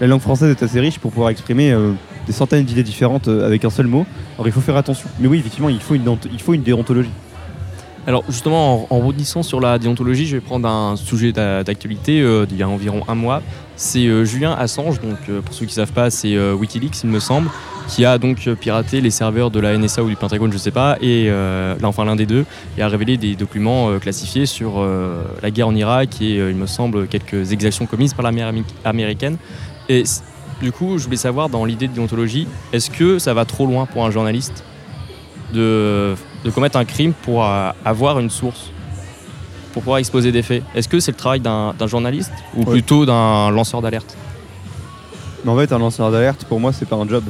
La 0.00 0.06
langue 0.06 0.20
française 0.20 0.50
est 0.50 0.62
assez 0.62 0.78
riche 0.80 0.98
pour 0.98 1.10
pouvoir 1.10 1.30
exprimer 1.30 1.72
euh, 1.72 1.92
des 2.26 2.32
centaines 2.32 2.64
d'idées 2.64 2.82
différentes 2.82 3.28
avec 3.28 3.64
un 3.64 3.70
seul 3.70 3.86
mot. 3.86 4.06
Alors 4.36 4.46
il 4.46 4.52
faut 4.52 4.60
faire 4.60 4.76
attention. 4.76 5.08
Mais 5.20 5.26
oui, 5.28 5.38
effectivement, 5.38 5.68
il 5.68 5.80
faut 5.80 5.94
une, 5.94 6.62
déontologie. 6.62 7.10
Alors 8.06 8.24
justement, 8.28 8.86
en, 8.90 9.12
en 9.12 9.42
sur 9.42 9.60
la 9.60 9.78
déontologie, 9.78 10.26
je 10.26 10.36
vais 10.36 10.40
prendre 10.40 10.68
un 10.68 10.96
sujet 10.96 11.32
d'a- 11.32 11.62
d'actualité 11.64 12.24
d'il 12.46 12.56
y 12.56 12.62
a 12.62 12.68
environ 12.68 13.02
un 13.08 13.14
mois. 13.14 13.42
C'est 13.76 14.24
Julien 14.24 14.52
Assange, 14.52 15.00
donc 15.00 15.18
pour 15.44 15.54
ceux 15.54 15.66
qui 15.66 15.72
ne 15.72 15.86
savent 15.86 15.92
pas, 15.92 16.10
c'est 16.10 16.38
Wikileaks, 16.52 17.02
il 17.04 17.10
me 17.10 17.20
semble, 17.20 17.48
qui 17.88 18.04
a 18.04 18.18
donc 18.18 18.46
euh, 18.46 18.54
piraté 18.54 19.00
les 19.00 19.10
serveurs 19.10 19.50
de 19.50 19.58
la 19.60 19.76
NSA 19.76 20.02
ou 20.02 20.08
du 20.08 20.16
Pentagone, 20.16 20.50
je 20.50 20.56
ne 20.56 20.60
sais 20.60 20.70
pas, 20.70 20.96
et 21.00 21.26
euh, 21.28 21.74
là, 21.80 21.88
enfin 21.88 22.04
l'un 22.04 22.16
des 22.16 22.26
deux, 22.26 22.44
et 22.76 22.82
a 22.82 22.88
révélé 22.88 23.16
des 23.16 23.34
documents 23.34 23.88
euh, 23.90 23.98
classifiés 23.98 24.44
sur 24.46 24.74
euh, 24.78 25.22
la 25.42 25.50
guerre 25.50 25.68
en 25.68 25.74
Irak 25.74 26.20
et 26.20 26.36
il 26.36 26.54
me 26.54 26.66
semble 26.66 27.08
quelques 27.08 27.52
exactions 27.52 27.86
commises 27.86 28.12
par 28.14 28.22
l'armée 28.22 28.44
américaine. 28.84 29.38
Et 29.88 30.04
du 30.60 30.70
coup, 30.70 30.98
je 30.98 31.04
voulais 31.04 31.16
savoir 31.16 31.48
dans 31.48 31.64
l'idée 31.64 31.88
de 31.88 31.94
déontologie, 31.94 32.46
est-ce 32.72 32.90
que 32.90 33.18
ça 33.18 33.32
va 33.32 33.44
trop 33.46 33.64
loin 33.66 33.86
pour 33.86 34.04
un 34.04 34.10
journaliste 34.10 34.64
de, 35.54 36.14
de 36.44 36.50
commettre 36.50 36.76
un 36.76 36.84
crime 36.84 37.14
pour 37.22 37.42
avoir 37.84 38.18
une 38.18 38.28
source, 38.28 38.70
pour 39.72 39.82
pouvoir 39.82 39.98
exposer 39.98 40.30
des 40.30 40.42
faits? 40.42 40.62
Est-ce 40.74 40.88
que 40.88 41.00
c'est 41.00 41.12
le 41.12 41.16
travail 41.16 41.40
d'un 41.40 41.72
d'un 41.78 41.86
journaliste 41.86 42.32
ou 42.54 42.60
Ouais. 42.64 42.72
plutôt 42.72 43.06
d'un 43.06 43.50
lanceur 43.50 43.80
d'alerte? 43.80 44.14
Mais 45.44 45.50
en 45.52 45.56
fait, 45.56 45.72
un 45.72 45.78
lanceur 45.78 46.10
d'alerte, 46.10 46.44
pour 46.44 46.60
moi, 46.60 46.72
c'est 46.72 46.86
pas 46.88 46.96
un 46.96 47.08
job. 47.08 47.24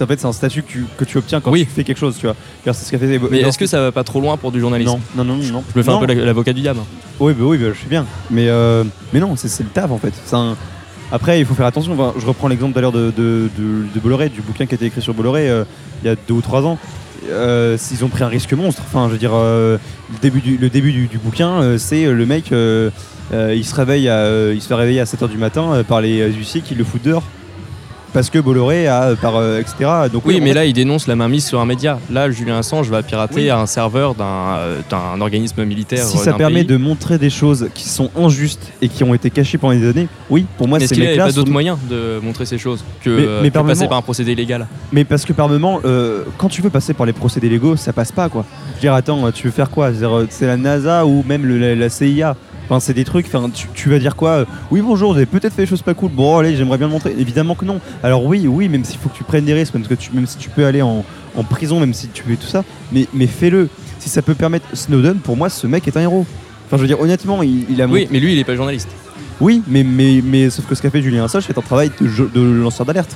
En 0.00 0.06
fait, 0.06 0.18
c'est 0.20 0.26
un 0.26 0.32
statut 0.32 0.62
que 0.62 0.68
tu, 0.68 0.84
que 0.96 1.04
tu 1.04 1.18
obtiens 1.18 1.40
quand 1.40 1.50
Oui. 1.50 1.64
tu 1.66 1.70
fais 1.72 1.84
quelque 1.84 1.98
chose, 1.98 2.16
tu 2.18 2.26
vois. 2.26 2.34
C'est 2.64 2.72
ce 2.72 2.90
qu'a 2.90 2.98
fait. 2.98 3.20
Mais 3.30 3.40
est-ce 3.40 3.58
que 3.58 3.66
ça 3.66 3.80
va 3.80 3.92
pas 3.92 4.04
trop 4.04 4.20
loin 4.20 4.36
pour 4.36 4.50
du 4.52 4.58
journalisme 4.60 4.98
non, 5.16 5.24
non, 5.24 5.36
non, 5.36 5.44
non. 5.52 5.64
Je 5.72 5.78
me 5.78 5.82
fais 5.84 5.90
Non. 5.90 5.98
un 5.98 6.06
peu 6.06 6.12
la- 6.12 6.24
l'avocat 6.24 6.52
du 6.52 6.60
diable. 6.62 6.80
Oui, 7.20 7.34
bah 7.38 7.44
oui, 7.46 7.58
bah, 7.58 7.66
je 7.74 7.80
sais 7.80 7.88
bien. 7.88 8.06
Mais, 8.30 8.48
euh, 8.48 8.84
mais 9.12 9.20
non, 9.20 9.34
c'est 9.36 9.62
le 9.62 9.68
taf 9.68 9.90
en 9.90 9.98
fait. 9.98 10.12
Un- 10.32 10.56
Après, 11.12 11.38
il 11.38 11.44
faut 11.46 11.54
faire 11.54 11.66
attention. 11.66 11.92
Enfin, 11.92 12.14
je 12.18 12.24
reprends 12.26 12.48
l'exemple 12.48 12.74
d'ailleurs 12.74 12.90
de, 12.92 13.12
de, 13.16 13.50
de, 13.58 13.84
de 13.94 14.00
Bolloré, 14.00 14.28
du 14.30 14.40
bouquin 14.40 14.64
qui 14.66 14.74
a 14.74 14.76
été 14.76 14.86
écrit 14.86 15.02
sur 15.02 15.12
Bolloré 15.12 15.50
euh, 15.50 15.64
il 16.02 16.06
y 16.06 16.10
a 16.10 16.16
deux 16.26 16.34
ou 16.34 16.40
trois 16.40 16.62
ans. 16.62 16.78
Euh, 17.30 17.76
S'ils 17.78 18.02
ont 18.04 18.08
pris 18.08 18.24
un 18.24 18.28
risque 18.28 18.52
monstre. 18.54 18.82
Enfin, 18.86 19.06
je 19.08 19.12
veux 19.12 19.18
dire, 19.18 19.32
euh, 19.34 19.76
le 20.10 20.18
début 20.22 20.40
du, 20.40 20.56
le 20.56 20.70
début 20.70 20.90
du, 20.92 21.06
du 21.08 21.18
bouquin, 21.18 21.60
euh, 21.60 21.78
c'est 21.78 22.06
le 22.06 22.24
mec, 22.26 22.46
il 22.50 23.64
se 23.64 23.74
réveille, 23.74 24.08
à, 24.08 24.52
il 24.52 24.60
se 24.62 24.66
fait 24.68 24.74
réveiller 24.74 25.00
à 25.00 25.04
7h 25.04 25.28
du 25.28 25.36
matin 25.38 25.84
par 25.86 26.00
les 26.00 26.32
huissiers 26.32 26.62
qui 26.62 26.74
le 26.74 26.82
foutent 26.84 27.04
dehors. 27.04 27.22
Parce 28.12 28.28
que 28.28 28.38
Bolloré 28.38 28.88
a, 28.88 29.04
euh, 29.04 29.16
par, 29.16 29.36
euh, 29.36 29.58
etc. 29.58 29.90
Donc, 30.12 30.26
Oui, 30.26 30.38
mais 30.42 30.52
là, 30.52 30.66
il 30.66 30.74
dénonce 30.74 31.06
la 31.06 31.16
mainmise 31.16 31.46
sur 31.46 31.60
un 31.60 31.64
média. 31.64 31.98
Là, 32.10 32.30
Julien 32.30 32.58
Assange 32.58 32.90
va 32.90 33.02
pirater 33.02 33.36
Oui. 33.36 33.50
un 33.50 33.64
serveur 33.66 34.14
d'un 34.14 34.24
euh, 34.58 34.80
d'un 34.90 35.18
organisme 35.20 35.64
militaire. 35.64 36.04
si 36.04 36.18
ça 36.18 36.34
permet 36.34 36.56
pays. 36.56 36.64
de 36.66 36.76
montrer 36.76 37.16
des 37.16 37.30
choses 37.30 37.68
qui 37.74 37.88
sont 37.88 38.10
injustes 38.14 38.70
et 38.82 38.88
qui 38.88 39.02
ont 39.02 39.14
été 39.14 39.30
cachées 39.30 39.56
pendant 39.56 39.74
des 39.78 39.88
années, 39.88 40.08
oui, 40.28 40.44
pour 40.58 40.68
moi, 40.68 40.76
Est-ce 40.78 40.88
c'est 40.88 40.94
qu'il 40.94 41.02
n'y 41.04 41.06
avait 41.08 41.16
mecs-là 41.16 41.26
pas 41.30 41.32
d'autres 41.32 41.46
sont- 41.46 41.52
moyens 41.52 41.78
de 41.88 42.20
montrer 42.22 42.44
ces 42.44 42.58
choses 42.58 42.84
que, 43.02 43.08
Mais- 43.10 43.42
mais 43.44 43.48
que 43.48 43.54
par 43.54 43.64
passer 43.64 43.80
moment- 43.80 43.88
par 43.88 43.98
un 43.98 44.02
procédé 44.02 44.34
légal? 44.34 44.66
Mais 44.92 45.04
parce 45.04 45.24
que 45.24 45.32
par 45.32 45.48
moment, 45.48 45.80
euh, 45.86 46.24
quand 46.36 46.48
tu 46.48 46.60
veux 46.60 46.70
passer 46.70 46.92
par 46.92 47.06
les 47.06 47.14
procédés 47.14 47.48
légaux, 47.48 47.76
ça 47.76 47.92
passe 47.94 48.12
pas 48.12 48.28
quoi. 48.28 48.44
dire, 48.80 48.92
attends, 48.94 49.30
tu 49.32 49.46
veux 49.46 49.52
faire 49.52 49.70
quoi? 49.70 49.90
C'est 50.28 50.46
la 50.46 50.56
NASA 50.58 51.06
ou 51.06 51.24
même 51.26 51.46
le- 51.46 51.56
la, 51.58 51.74
la 51.74 51.88
CIA 51.88 52.36
Enfin, 52.72 52.80
c'est 52.80 52.94
des 52.94 53.04
trucs, 53.04 53.26
enfin, 53.26 53.50
tu, 53.52 53.66
tu 53.74 53.90
vas 53.90 53.98
dire 53.98 54.16
quoi 54.16 54.30
Euh, 54.30 54.44
Oui, 54.70 54.80
bonjour, 54.80 55.10
vous 55.12 55.18
avez 55.18 55.26
peut-être 55.26 55.52
fait 55.52 55.64
des 55.64 55.68
choses 55.68 55.82
pas 55.82 55.92
cool. 55.92 56.10
Bon, 56.10 56.38
allez, 56.38 56.56
j'aimerais 56.56 56.78
bien 56.78 56.86
le 56.86 56.92
montrer. 56.94 57.14
Évidemment 57.18 57.54
que 57.54 57.66
non. 57.66 57.80
Alors, 58.02 58.24
oui, 58.24 58.46
oui, 58.46 58.70
même 58.70 58.82
s'il 58.82 58.98
faut 58.98 59.10
que 59.10 59.14
tu 59.14 59.24
prennes 59.24 59.44
des 59.44 59.52
risques, 59.52 59.74
même, 59.74 59.86
que 59.86 59.92
tu, 59.92 60.10
même 60.14 60.26
si 60.26 60.38
tu 60.38 60.48
peux 60.48 60.64
aller 60.64 60.80
en, 60.80 61.04
en 61.36 61.44
prison, 61.44 61.78
même 61.80 61.92
si 61.92 62.08
tu 62.08 62.22
fais 62.22 62.36
tout 62.36 62.46
ça, 62.46 62.64
mais, 62.90 63.06
mais 63.12 63.26
fais-le. 63.26 63.68
Si 63.98 64.08
ça 64.08 64.22
peut 64.22 64.32
permettre. 64.34 64.64
Snowden, 64.74 65.16
pour 65.18 65.36
moi, 65.36 65.50
ce 65.50 65.66
mec 65.66 65.86
est 65.86 65.98
un 65.98 66.00
héros. 66.00 66.24
Enfin, 66.66 66.78
je 66.78 66.80
veux 66.80 66.86
dire, 66.88 66.98
honnêtement, 66.98 67.42
il, 67.42 67.66
il 67.70 67.82
a 67.82 67.86
Oui, 67.86 68.08
mais 68.10 68.20
lui, 68.20 68.32
il 68.32 68.38
est 68.38 68.44
pas 68.44 68.56
journaliste. 68.56 68.88
oui, 69.38 69.60
mais, 69.68 69.84
mais, 69.84 70.22
mais 70.24 70.48
sauf 70.48 70.64
que 70.64 70.74
ce 70.74 70.80
qu'a 70.80 70.88
fait 70.88 71.02
Julien 71.02 71.24
Assange, 71.24 71.44
c'est 71.46 71.58
un 71.58 71.60
travail 71.60 71.90
de, 72.00 72.40
lanceur 72.40 72.86
d'alerte. 72.86 73.14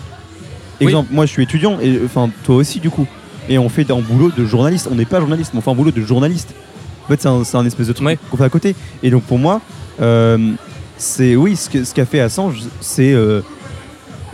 Oui. 0.82 0.88
Exemple, 0.88 1.08
moi 1.14 1.24
je 1.24 1.30
suis 1.30 1.42
étudiant, 1.42 1.78
et 1.80 1.98
enfin 2.04 2.28
toi 2.44 2.56
aussi 2.56 2.78
du 2.78 2.90
coup. 2.90 3.06
Et 3.48 3.56
on 3.56 3.70
fait 3.70 3.90
un 3.90 4.00
boulot 4.00 4.30
de 4.36 4.44
journaliste. 4.44 4.86
On 4.92 4.96
n'est 4.96 5.06
pas 5.06 5.18
journaliste, 5.20 5.52
mais 5.54 5.60
on 5.60 5.62
fait 5.62 5.70
un 5.70 5.74
boulot 5.74 5.92
de 5.92 6.02
journaliste. 6.02 6.54
En 7.06 7.08
fait, 7.14 7.20
c'est 7.22 7.56
un, 7.56 7.64
espèce 7.64 7.86
de 7.86 7.92
truc 7.92 8.06
Ouais. 8.06 8.18
qu'on 8.30 8.36
fait 8.36 8.44
à 8.44 8.48
côté. 8.48 8.74
Et 9.02 9.10
donc 9.10 9.22
pour 9.22 9.38
moi, 9.38 9.60
euh, 10.00 10.52
c'est 10.98 11.36
oui, 11.36 11.56
ce 11.56 11.94
qu'a 11.94 12.04
fait 12.06 12.20
Assange, 12.20 12.62
c'est. 12.80 13.12
Euh, 13.12 13.42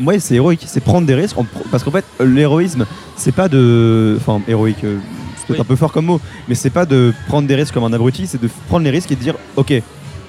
ouais, 0.01 0.19
c'est 0.19 0.35
héroïque, 0.37 0.65
c'est 0.67 0.81
prendre 0.81 1.07
des 1.07 1.15
risques. 1.15 1.37
Parce 1.71 1.85
qu'en 1.85 1.91
fait, 1.91 2.05
l'héroïsme, 2.25 2.87
c'est 3.17 3.33
pas 3.33 3.49
de. 3.49 4.17
Enfin, 4.21 4.41
héroïque, 4.49 4.85
euh, 4.85 4.99
c'est 5.37 5.47
peut-être 5.47 5.59
Oui. 5.59 5.65
un 5.67 5.69
peu 5.69 5.77
fort 5.77 5.93
comme 5.93 6.07
mot, 6.07 6.21
mais 6.49 6.55
c'est 6.55 6.71
pas 6.71 6.87
de 6.87 7.13
prendre 7.29 7.47
des 7.47 7.55
risques 7.57 7.75
comme 7.75 7.85
un 7.85 7.93
abruti, 7.93 8.27
c'est 8.27 8.41
de 8.41 8.49
prendre 8.69 8.85
les 8.85 8.91
risques 8.91 9.11
et 9.13 9.17
de 9.17 9.21
dire 9.21 9.35
Ok, 9.57 9.73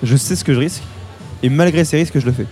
je 0.02 0.16
sais 0.18 0.36
ce 0.36 0.44
que 0.44 0.54
je 0.54 0.60
risque, 0.60 0.82
et 1.44 1.50
malgré 1.50 1.86
ces 1.86 1.98
risques, 1.98 2.20
je 2.20 2.26
le 2.26 2.32
fais. 2.34 2.46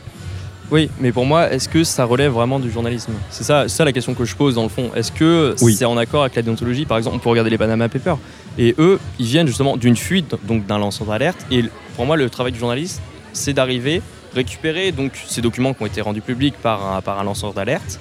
Oui, 0.71 0.89
mais 1.01 1.12
pour 1.12 1.25
moi, 1.25 1.51
est-ce 1.51 1.67
que 1.67 1.84
ça 1.84 2.05
relève 2.05 2.31
vraiment 2.31 2.57
du 2.60 2.71
journalisme? 2.71 3.12
C'est 3.29 3.43
ça, 3.43 3.67
ça 3.67 3.84
la 3.84 3.91
question 3.91 4.13
que 4.13 4.23
je 4.23 4.36
pose 4.36 4.55
dans 4.55 4.63
le 4.63 4.69
fond. 4.69 4.89
Est-ce 4.95 5.12
que 5.12 5.53
Oui. 5.62 5.75
c'est 5.75 5.84
en 5.84 5.97
accord 5.97 6.21
avec 6.21 6.36
la 6.36 6.41
déontologie? 6.41 6.86
Par 6.86 6.97
exemple, 6.97 7.17
on 7.17 7.19
peut 7.19 7.29
regarder 7.29 7.49
les 7.49 7.57
Panama 7.57 7.89
Papers. 7.89 8.17
Et 8.57 8.73
eux, 8.79 8.97
ils 9.19 9.25
viennent 9.25 9.47
justement 9.47 9.75
d'une 9.75 9.97
fuite, 9.97 10.34
donc 10.47 10.65
d'un 10.65 10.77
lanceur 10.77 11.07
d'alerte. 11.07 11.45
Et 11.51 11.65
pour 11.97 12.05
moi, 12.05 12.15
le 12.15 12.29
travail 12.29 12.53
du 12.53 12.60
journaliste, 12.60 13.01
c'est 13.34 13.51
d'arriver, 13.51 14.01
récupérer 14.34 14.93
donc 14.93 15.12
ces 15.27 15.41
documents 15.41 15.73
qui 15.73 15.84
ont 15.84 15.88
été 15.88 15.99
rendus 15.99 16.21
publics 16.21 16.55
par 16.62 16.95
un, 16.95 17.01
par 17.01 17.19
un 17.19 17.23
lanceur 17.23 17.53
d'alerte 17.53 17.99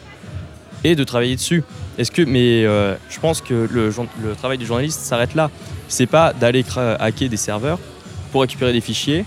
et 0.85 0.95
de 0.95 1.03
travailler 1.03 1.35
dessus. 1.35 1.65
Est-ce 1.99 2.13
que, 2.13 2.23
mais 2.23 2.65
euh, 2.65 2.95
je 3.09 3.19
pense 3.19 3.41
que 3.41 3.69
le, 3.71 3.93
le 4.23 4.35
travail 4.37 4.59
du 4.59 4.65
journaliste 4.67 5.01
s'arrête 5.01 5.35
là. 5.35 5.51
C'est 5.89 6.07
pas 6.07 6.33
d'aller 6.33 6.65
hacker 7.01 7.29
des 7.29 7.37
serveurs 7.37 7.81
pour 8.31 8.43
récupérer 8.43 8.73
des 8.73 8.81
fichiers, 8.81 9.25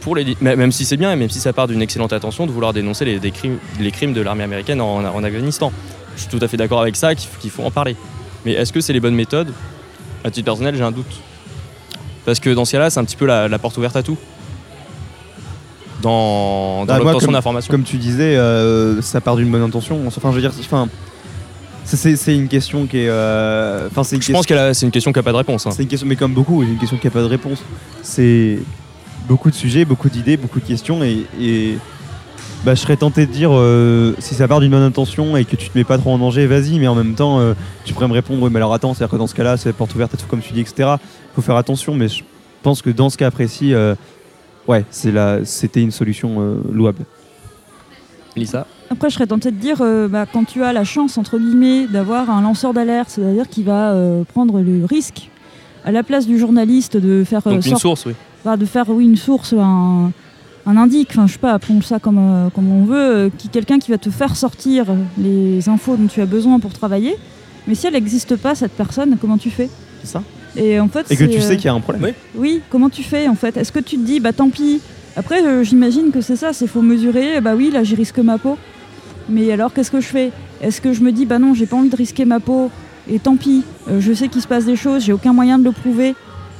pour 0.00 0.16
les, 0.16 0.36
mais- 0.40 0.56
même 0.56 0.72
si 0.72 0.84
c'est 0.84 0.96
bien 0.96 1.12
et 1.12 1.16
même 1.16 1.30
si 1.30 1.40
ça 1.40 1.52
part 1.52 1.68
d'une 1.68 1.82
excellente 1.82 2.12
intention 2.12 2.46
de 2.46 2.52
vouloir 2.52 2.72
dénoncer 2.72 3.04
les, 3.04 3.18
des 3.18 3.30
crimes, 3.30 3.58
les 3.78 3.90
crimes 3.90 4.12
de 4.12 4.20
l'armée 4.20 4.44
américaine 4.44 4.80
en, 4.80 5.04
en 5.04 5.24
Afghanistan. 5.24 5.72
Je 6.16 6.22
suis 6.22 6.30
tout 6.30 6.42
à 6.44 6.48
fait 6.48 6.56
d'accord 6.56 6.80
avec 6.82 6.96
ça, 6.96 7.14
qu'il 7.14 7.50
faut 7.50 7.62
en 7.62 7.70
parler. 7.70 7.96
Mais 8.44 8.52
est-ce 8.52 8.72
que 8.72 8.80
c'est 8.80 8.92
les 8.92 9.00
bonnes 9.00 9.14
méthodes? 9.14 9.52
À 10.24 10.30
titre 10.30 10.44
personnel, 10.46 10.74
j'ai 10.76 10.82
un 10.82 10.90
doute. 10.90 11.06
Parce 12.26 12.40
que 12.40 12.50
dans 12.50 12.64
ce 12.64 12.72
cas-là, 12.72 12.90
c'est 12.90 13.00
un 13.00 13.04
petit 13.04 13.16
peu 13.16 13.26
la, 13.26 13.48
la 13.48 13.58
porte 13.58 13.76
ouverte 13.78 13.96
à 13.96 14.02
tout. 14.02 14.18
Dans, 16.02 16.84
dans 16.86 16.94
Ah, 16.94 16.96
moi, 16.96 17.12
l'obtention 17.12 17.32
d'informations. 17.32 17.70
Comme 17.70 17.82
tu 17.82 17.96
disais, 17.98 18.36
euh, 18.36 19.02
ça 19.02 19.20
part 19.20 19.36
d'une 19.36 19.50
bonne 19.50 19.62
intention. 19.62 20.00
Enfin, 20.06 20.30
je 20.30 20.36
veux 20.36 20.40
dire, 20.40 20.52
enfin, 20.58 20.88
c'est- 21.84 22.34
une 22.34 22.48
question 22.48 22.86
qui 22.86 22.98
est. 22.98 23.08
euh, 23.08 23.86
Enfin, 23.90 24.02
c'est 24.04 24.16
une 24.16 24.22
Je 24.22 24.32
pense 24.32 24.46
que 24.46 24.72
c'est 24.72 24.86
une 24.86 24.92
question 24.92 25.12
qui 25.12 25.18
n'a 25.18 25.22
pas 25.22 25.32
de 25.32 25.36
réponse. 25.36 25.66
hein. 25.66 25.70
C'est 25.72 25.82
une 25.82 25.88
question, 25.88 26.06
mais 26.08 26.16
comme 26.16 26.32
beaucoup, 26.32 26.62
c'est 26.62 26.70
une 26.70 26.78
question 26.78 26.96
qui 26.96 27.06
n'a 27.06 27.10
pas 27.10 27.20
de 27.20 27.26
réponse. 27.26 27.62
C'est 28.02 28.58
beaucoup 29.30 29.50
de 29.50 29.54
sujets, 29.54 29.84
beaucoup 29.84 30.10
d'idées, 30.10 30.36
beaucoup 30.36 30.58
de 30.58 30.64
questions, 30.64 31.04
et, 31.04 31.24
et, 31.40 31.78
bah, 32.64 32.74
je 32.74 32.80
serais 32.80 32.96
tenté 32.96 33.26
de 33.26 33.32
dire 33.32 33.50
euh, 33.52 34.12
si 34.18 34.34
ça 34.34 34.48
part 34.48 34.58
d'une 34.58 34.72
bonne 34.72 34.82
intention 34.82 35.36
et 35.36 35.44
que 35.44 35.54
tu 35.54 35.70
te 35.70 35.78
mets 35.78 35.84
pas 35.84 35.98
trop 35.98 36.10
en 36.10 36.18
danger, 36.18 36.48
vas-y, 36.48 36.80
mais 36.80 36.88
en 36.88 36.96
même 36.96 37.14
temps, 37.14 37.38
euh, 37.38 37.54
tu 37.84 37.94
pourrais 37.94 38.08
me 38.08 38.12
répondre, 38.12 38.42
oui, 38.42 38.50
mais 38.52 38.56
alors 38.56 38.74
attends, 38.74 38.92
c'est-à-dire 38.92 39.12
que 39.12 39.16
dans 39.16 39.28
ce 39.28 39.36
cas-là, 39.36 39.56
c'est 39.56 39.68
la 39.68 39.72
porte 39.72 39.94
ouverte 39.94 40.12
à 40.14 40.16
tout 40.16 40.26
comme 40.26 40.40
tu 40.40 40.52
dis, 40.52 40.60
etc. 40.60 40.96
Faut 41.36 41.42
faire 41.42 41.54
attention, 41.54 41.94
mais 41.94 42.08
je 42.08 42.24
pense 42.62 42.82
que 42.82 42.90
dans 42.90 43.08
ce 43.08 43.16
cas 43.16 43.30
précis, 43.30 43.72
euh, 43.72 43.94
ouais, 44.66 44.84
c'est 44.90 45.12
la, 45.12 45.44
c'était 45.44 45.80
une 45.80 45.92
solution 45.92 46.40
euh, 46.40 46.56
louable. 46.72 47.04
Lisa? 48.36 48.66
Après, 48.90 49.10
je 49.10 49.14
serais 49.14 49.28
tentée 49.28 49.52
de 49.52 49.56
dire, 49.56 49.78
euh, 49.80 50.08
bah, 50.08 50.26
quand 50.26 50.44
tu 50.44 50.64
as 50.64 50.72
la 50.72 50.82
chance, 50.82 51.18
entre 51.18 51.38
guillemets, 51.38 51.86
d'avoir 51.86 52.30
un 52.30 52.42
lanceur 52.42 52.74
d'alerte, 52.74 53.10
c'est-à-dire 53.10 53.48
qui 53.48 53.62
va 53.62 53.92
euh, 53.92 54.24
prendre 54.24 54.60
le 54.60 54.84
risque 54.84 55.30
à 55.84 55.92
la 55.92 56.02
place 56.02 56.26
du 56.26 56.38
journaliste 56.38 56.96
de 56.96 57.22
faire, 57.24 57.46
euh, 57.46 57.54
Donc 57.54 57.66
une 57.66 57.76
source, 57.76 58.06
oui. 58.06 58.14
Bah, 58.44 58.56
de 58.56 58.64
faire 58.64 58.88
oui, 58.88 59.04
une 59.04 59.16
source, 59.16 59.52
un, 59.52 60.12
un 60.66 60.76
indique, 60.76 61.10
enfin, 61.10 61.26
je 61.26 61.32
sais 61.34 61.38
pas, 61.38 61.52
appelons 61.52 61.82
ça 61.82 61.98
comme, 61.98 62.18
euh, 62.18 62.50
comme 62.50 62.70
on 62.70 62.84
veut, 62.84 62.96
euh, 62.96 63.30
qui, 63.36 63.48
quelqu'un 63.48 63.78
qui 63.78 63.90
va 63.90 63.98
te 63.98 64.10
faire 64.10 64.36
sortir 64.36 64.86
les 65.18 65.68
infos 65.68 65.96
dont 65.96 66.06
tu 66.06 66.20
as 66.20 66.26
besoin 66.26 66.58
pour 66.58 66.72
travailler. 66.72 67.16
Mais 67.66 67.74
si 67.74 67.86
elle 67.86 67.92
n'existe 67.94 68.36
pas, 68.36 68.54
cette 68.54 68.72
personne, 68.72 69.16
comment 69.20 69.38
tu 69.38 69.50
fais? 69.50 69.68
C'est 70.02 70.10
ça. 70.10 70.22
Et 70.56 70.80
en 70.80 70.88
fait, 70.88 71.10
Et 71.10 71.16
que 71.16 71.24
tu 71.24 71.38
euh, 71.38 71.40
sais 71.40 71.56
qu'il 71.56 71.66
y 71.66 71.68
a 71.68 71.74
un 71.74 71.80
problème. 71.80 72.02
Oui. 72.04 72.12
oui, 72.36 72.60
comment 72.70 72.90
tu 72.90 73.02
fais 73.02 73.28
en 73.28 73.36
fait? 73.36 73.56
Est-ce 73.56 73.70
que 73.70 73.78
tu 73.78 73.96
te 73.96 74.04
dis, 74.04 74.20
bah 74.20 74.32
tant 74.32 74.48
pis. 74.48 74.80
Après, 75.16 75.44
euh, 75.44 75.62
j'imagine 75.62 76.10
que 76.10 76.20
c'est 76.20 76.36
ça, 76.36 76.52
c'est 76.52 76.66
faut 76.66 76.82
mesurer, 76.82 77.40
bah 77.40 77.54
oui, 77.56 77.70
là 77.70 77.84
j'y 77.84 77.94
risque 77.94 78.18
ma 78.18 78.38
peau. 78.38 78.56
Mais 79.28 79.52
alors, 79.52 79.72
qu'est-ce 79.72 79.90
que 79.90 80.00
je 80.00 80.06
fais? 80.06 80.32
Est-ce 80.60 80.80
que 80.80 80.92
je 80.92 81.02
me 81.02 81.12
dis, 81.12 81.26
bah 81.26 81.38
non, 81.38 81.54
j'ai 81.54 81.66
pas 81.66 81.76
envie 81.76 81.88
de 81.88 81.96
risquer 81.96 82.24
ma 82.24 82.40
peau, 82.40 82.70
et 83.08 83.18
tant 83.18 83.36
pis, 83.36 83.62
euh, 83.88 84.00
je 84.00 84.12
sais 84.12 84.28
qu'il 84.28 84.42
se 84.42 84.48
passe 84.48 84.64
des 84.64 84.76
choses, 84.76 85.04
j'ai 85.04 85.12
aucun 85.12 85.32
moyen 85.32 85.58
de 85.58 85.64
le 85.64 85.72
prouver 85.72 86.14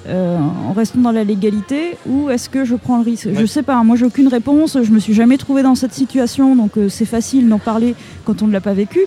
euh, 0.08 0.38
en 0.38 0.72
restant 0.72 1.00
dans 1.00 1.12
la 1.12 1.24
légalité, 1.24 1.96
ou 2.06 2.30
est-ce 2.30 2.48
que 2.48 2.64
je 2.64 2.74
prends 2.74 2.98
le 2.98 3.04
risque? 3.04 3.28
Je 3.32 3.38
Ouais. 3.40 3.46
sais 3.46 3.62
pas, 3.62 3.74
hein, 3.76 3.84
moi 3.84 3.96
j'ai 3.96 4.06
aucune 4.06 4.28
réponse, 4.28 4.78
je 4.82 4.90
me 4.90 4.98
suis 4.98 5.12
jamais 5.14 5.36
trouvée 5.36 5.62
dans 5.62 5.74
cette 5.74 5.92
situation, 5.92 6.56
donc 6.56 6.76
euh, 6.78 6.88
c'est 6.88 7.04
facile 7.04 7.48
d'en 7.48 7.58
parler 7.58 7.94
quand 8.24 8.42
on 8.42 8.46
ne 8.46 8.52
l'a 8.52 8.60
pas 8.60 8.72
vécu. 8.72 9.00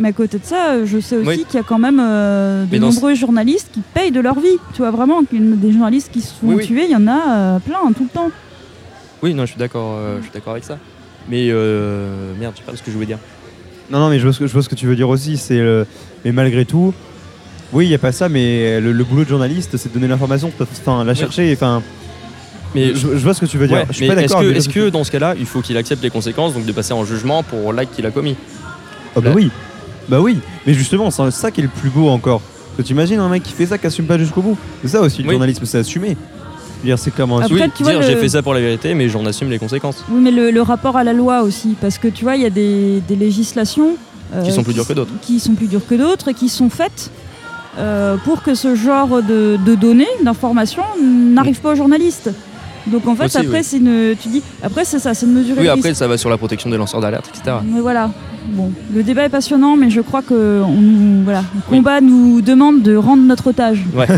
Mais 0.00 0.10
à 0.10 0.12
côté 0.12 0.38
de 0.38 0.44
ça, 0.44 0.74
euh, 0.74 0.86
je 0.86 1.00
sais 1.00 1.16
aussi 1.16 1.28
Oui. 1.28 1.44
qu'il 1.48 1.56
y 1.56 1.60
a 1.60 1.64
quand 1.64 1.78
même 1.80 1.98
euh, 2.00 2.64
de 2.66 2.78
nombreux 2.78 3.14
journalistes 3.14 3.68
qui 3.72 3.80
payent 3.80 4.12
de 4.12 4.20
leur 4.20 4.38
vie. 4.38 4.56
Tu 4.72 4.78
vois 4.78 4.92
vraiment, 4.92 5.22
des 5.30 5.72
journalistes 5.72 6.10
qui 6.12 6.20
se 6.20 6.32
font 6.34 6.46
Oui, 6.50 6.54
oui. 6.58 6.66
tuer, 6.66 6.84
il 6.84 6.90
y 6.92 6.96
en 6.96 7.08
a 7.08 7.30
euh, 7.30 7.58
plein 7.58 7.78
tout 7.96 8.04
le 8.04 8.08
temps. 8.08 8.30
Oui, 9.22 9.34
non, 9.34 9.44
je 9.44 9.50
suis 9.50 9.58
d'accord, 9.58 9.96
euh, 9.98 10.18
je 10.18 10.22
suis 10.22 10.32
d'accord 10.32 10.52
avec 10.52 10.62
ça. 10.62 10.78
Mais 11.28 11.48
euh, 11.50 12.32
merde, 12.38 12.54
j'ai 12.56 12.62
perdu 12.62 12.78
ce 12.78 12.82
que 12.84 12.90
je 12.92 12.94
voulais 12.94 13.06
dire. 13.06 13.18
Non, 13.90 13.98
non, 13.98 14.08
mais 14.08 14.18
je 14.20 14.24
vois 14.24 14.32
ce 14.32 14.38
que, 14.38 14.46
je 14.46 14.52
vois 14.52 14.62
ce 14.62 14.68
que 14.68 14.76
tu 14.76 14.86
veux 14.86 14.94
dire 14.96 15.08
aussi. 15.08 15.36
C'est 15.36 15.60
mais 16.24 16.30
malgré 16.32 16.64
tout, 16.64 16.94
oui, 17.72 17.86
il 17.86 17.88
n'y 17.88 17.94
a 17.94 17.98
pas 17.98 18.12
ça, 18.12 18.28
mais 18.28 18.80
le, 18.80 18.92
le 18.92 19.04
boulot 19.04 19.24
de 19.24 19.28
journaliste, 19.28 19.76
c'est 19.76 19.88
de 19.90 19.94
donner 19.94 20.08
l'information, 20.08 20.50
enfin, 20.60 21.04
la 21.04 21.14
chercher. 21.14 21.52
Enfin, 21.52 21.82
Mais 22.74 22.94
je, 22.94 23.00
je 23.00 23.06
vois 23.18 23.34
ce 23.34 23.40
que 23.40 23.46
tu 23.46 23.58
veux 23.58 23.66
dire. 23.68 23.78
Ouais, 23.78 23.86
je 23.90 23.94
suis 23.96 24.08
mais 24.08 24.14
pas 24.14 24.22
est-ce 24.22 24.34
d'accord. 24.34 24.52
que, 24.72 24.86
ce 24.86 24.90
dans 24.90 25.04
ce 25.04 25.10
cas-là, 25.10 25.34
il 25.38 25.46
faut 25.46 25.60
qu'il 25.60 25.76
accepte 25.76 26.02
les 26.02 26.10
conséquences, 26.10 26.54
donc 26.54 26.64
de 26.66 26.72
passer 26.72 26.92
en 26.92 27.04
jugement 27.04 27.42
pour 27.42 27.72
l'acte 27.72 27.94
qu'il 27.94 28.06
a 28.06 28.10
commis 28.10 28.36
Ah 29.16 29.20
bah 29.20 29.30
oui, 29.34 29.50
bah 30.08 30.20
oui. 30.20 30.38
Mais 30.66 30.74
justement, 30.74 31.10
c'est 31.10 31.30
ça 31.30 31.50
qui 31.50 31.60
est 31.60 31.64
le 31.64 31.68
plus 31.70 31.90
beau 31.90 32.08
encore. 32.08 32.40
Parce 32.40 32.76
que 32.78 32.82
tu 32.82 32.92
imagines 32.92 33.18
un 33.20 33.28
mec 33.28 33.42
qui 33.42 33.52
fait 33.52 33.66
ça, 33.66 33.76
qui 33.78 33.86
assume 33.86 34.06
pas 34.06 34.18
jusqu'au 34.18 34.40
bout. 34.42 34.56
C'est 34.82 34.88
ça 34.88 35.00
aussi 35.00 35.22
le 35.22 35.28
Oui. 35.28 35.34
journalisme, 35.34 35.64
c'est 35.66 35.78
assumer. 35.78 36.16
C'est 36.96 37.12
clairement 37.12 37.38
Après, 37.38 37.46
assumer. 37.46 37.70
Oui, 37.80 37.84
dire 37.90 38.00
le- 38.00 38.06
j'ai 38.06 38.16
fait 38.16 38.28
ça 38.28 38.40
pour 38.42 38.54
la 38.54 38.60
vérité, 38.60 38.94
mais 38.94 39.08
j'en 39.08 39.26
assume 39.26 39.50
les 39.50 39.58
conséquences. 39.58 40.04
Oui, 40.10 40.20
mais 40.22 40.30
le, 40.30 40.52
le 40.52 40.62
rapport 40.62 40.96
à 40.96 41.02
la 41.02 41.12
loi 41.12 41.42
aussi, 41.42 41.74
parce 41.80 41.98
que 41.98 42.06
tu 42.06 42.22
vois, 42.22 42.36
il 42.36 42.42
y 42.42 42.46
a 42.46 42.50
des, 42.50 43.00
des 43.08 43.16
législations 43.16 43.96
euh, 44.32 44.44
Qui 44.44 44.52
sont 44.52 44.62
plus 44.62 44.74
dures 44.74 44.86
que 44.86 44.92
d'autres. 44.92 45.10
Qui 45.22 45.40
sont 45.40 45.54
plus 45.54 45.66
dures 45.66 45.84
que 45.88 45.96
d'autres 45.96 46.28
et 46.28 46.34
qui 46.34 46.48
sont 46.48 46.70
faites 46.70 47.10
euh, 47.78 48.16
pour 48.24 48.42
que 48.42 48.54
ce 48.54 48.74
genre 48.74 49.22
de, 49.22 49.56
de 49.64 49.74
données, 49.74 50.06
d'informations, 50.22 50.82
n'arrive 51.02 51.60
pas 51.60 51.72
aux 51.72 51.76
journalistes. 51.76 52.30
Donc 52.86 53.06
en 53.06 53.14
fait, 53.14 53.26
Aussi, 53.26 53.36
après, 53.38 53.58
oui. 53.58 53.64
c'est 53.64 53.76
une. 53.78 54.14
Tu 54.20 54.28
dis, 54.28 54.42
après, 54.62 54.84
c'est 54.84 54.98
ça, 54.98 55.12
c'est 55.14 55.26
de 55.26 55.30
mesurer 55.32 55.60
Oui, 55.60 55.68
après, 55.68 55.88
risque. 55.90 55.98
ça 55.98 56.08
va 56.08 56.16
sur 56.16 56.30
la 56.30 56.38
protection 56.38 56.70
des 56.70 56.76
lanceurs 56.78 57.00
d'alerte, 57.00 57.30
etc. 57.34 57.56
Mais 57.64 57.80
voilà. 57.80 58.10
Bon, 58.50 58.72
le 58.94 59.02
débat 59.02 59.24
est 59.24 59.28
passionnant, 59.28 59.76
mais 59.76 59.90
je 59.90 60.00
crois 60.00 60.22
que 60.22 60.62
on, 60.64 60.72
nous- 60.72 61.24
voilà, 61.24 61.40
le 61.40 61.60
Oui. 61.70 61.76
combat 61.78 62.00
nous 62.00 62.40
demande 62.40 62.80
de 62.82 62.96
rendre 62.96 63.22
notre 63.22 63.48
otage. 63.48 63.84
Ouais. 63.94 64.06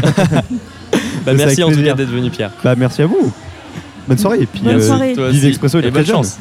Bah, 1.26 1.32
merci 1.34 1.62
en 1.62 1.70
tout 1.70 1.82
cas 1.82 1.92
d'être 1.94 2.08
venu, 2.10 2.30
Pierre. 2.30 2.50
Bah 2.64 2.74
merci 2.78 3.02
à 3.02 3.06
vous. 3.06 3.30
Bonne 4.08 4.16
soirée. 4.16 4.38
Et 4.40 4.46
puis, 4.46 4.62
Bonne 4.62 4.76
euh, 4.76 4.80
soirée. 4.80 5.10
Est 5.12 5.86
Et 5.86 5.90
bonne 5.90 6.06
chance. 6.06 6.38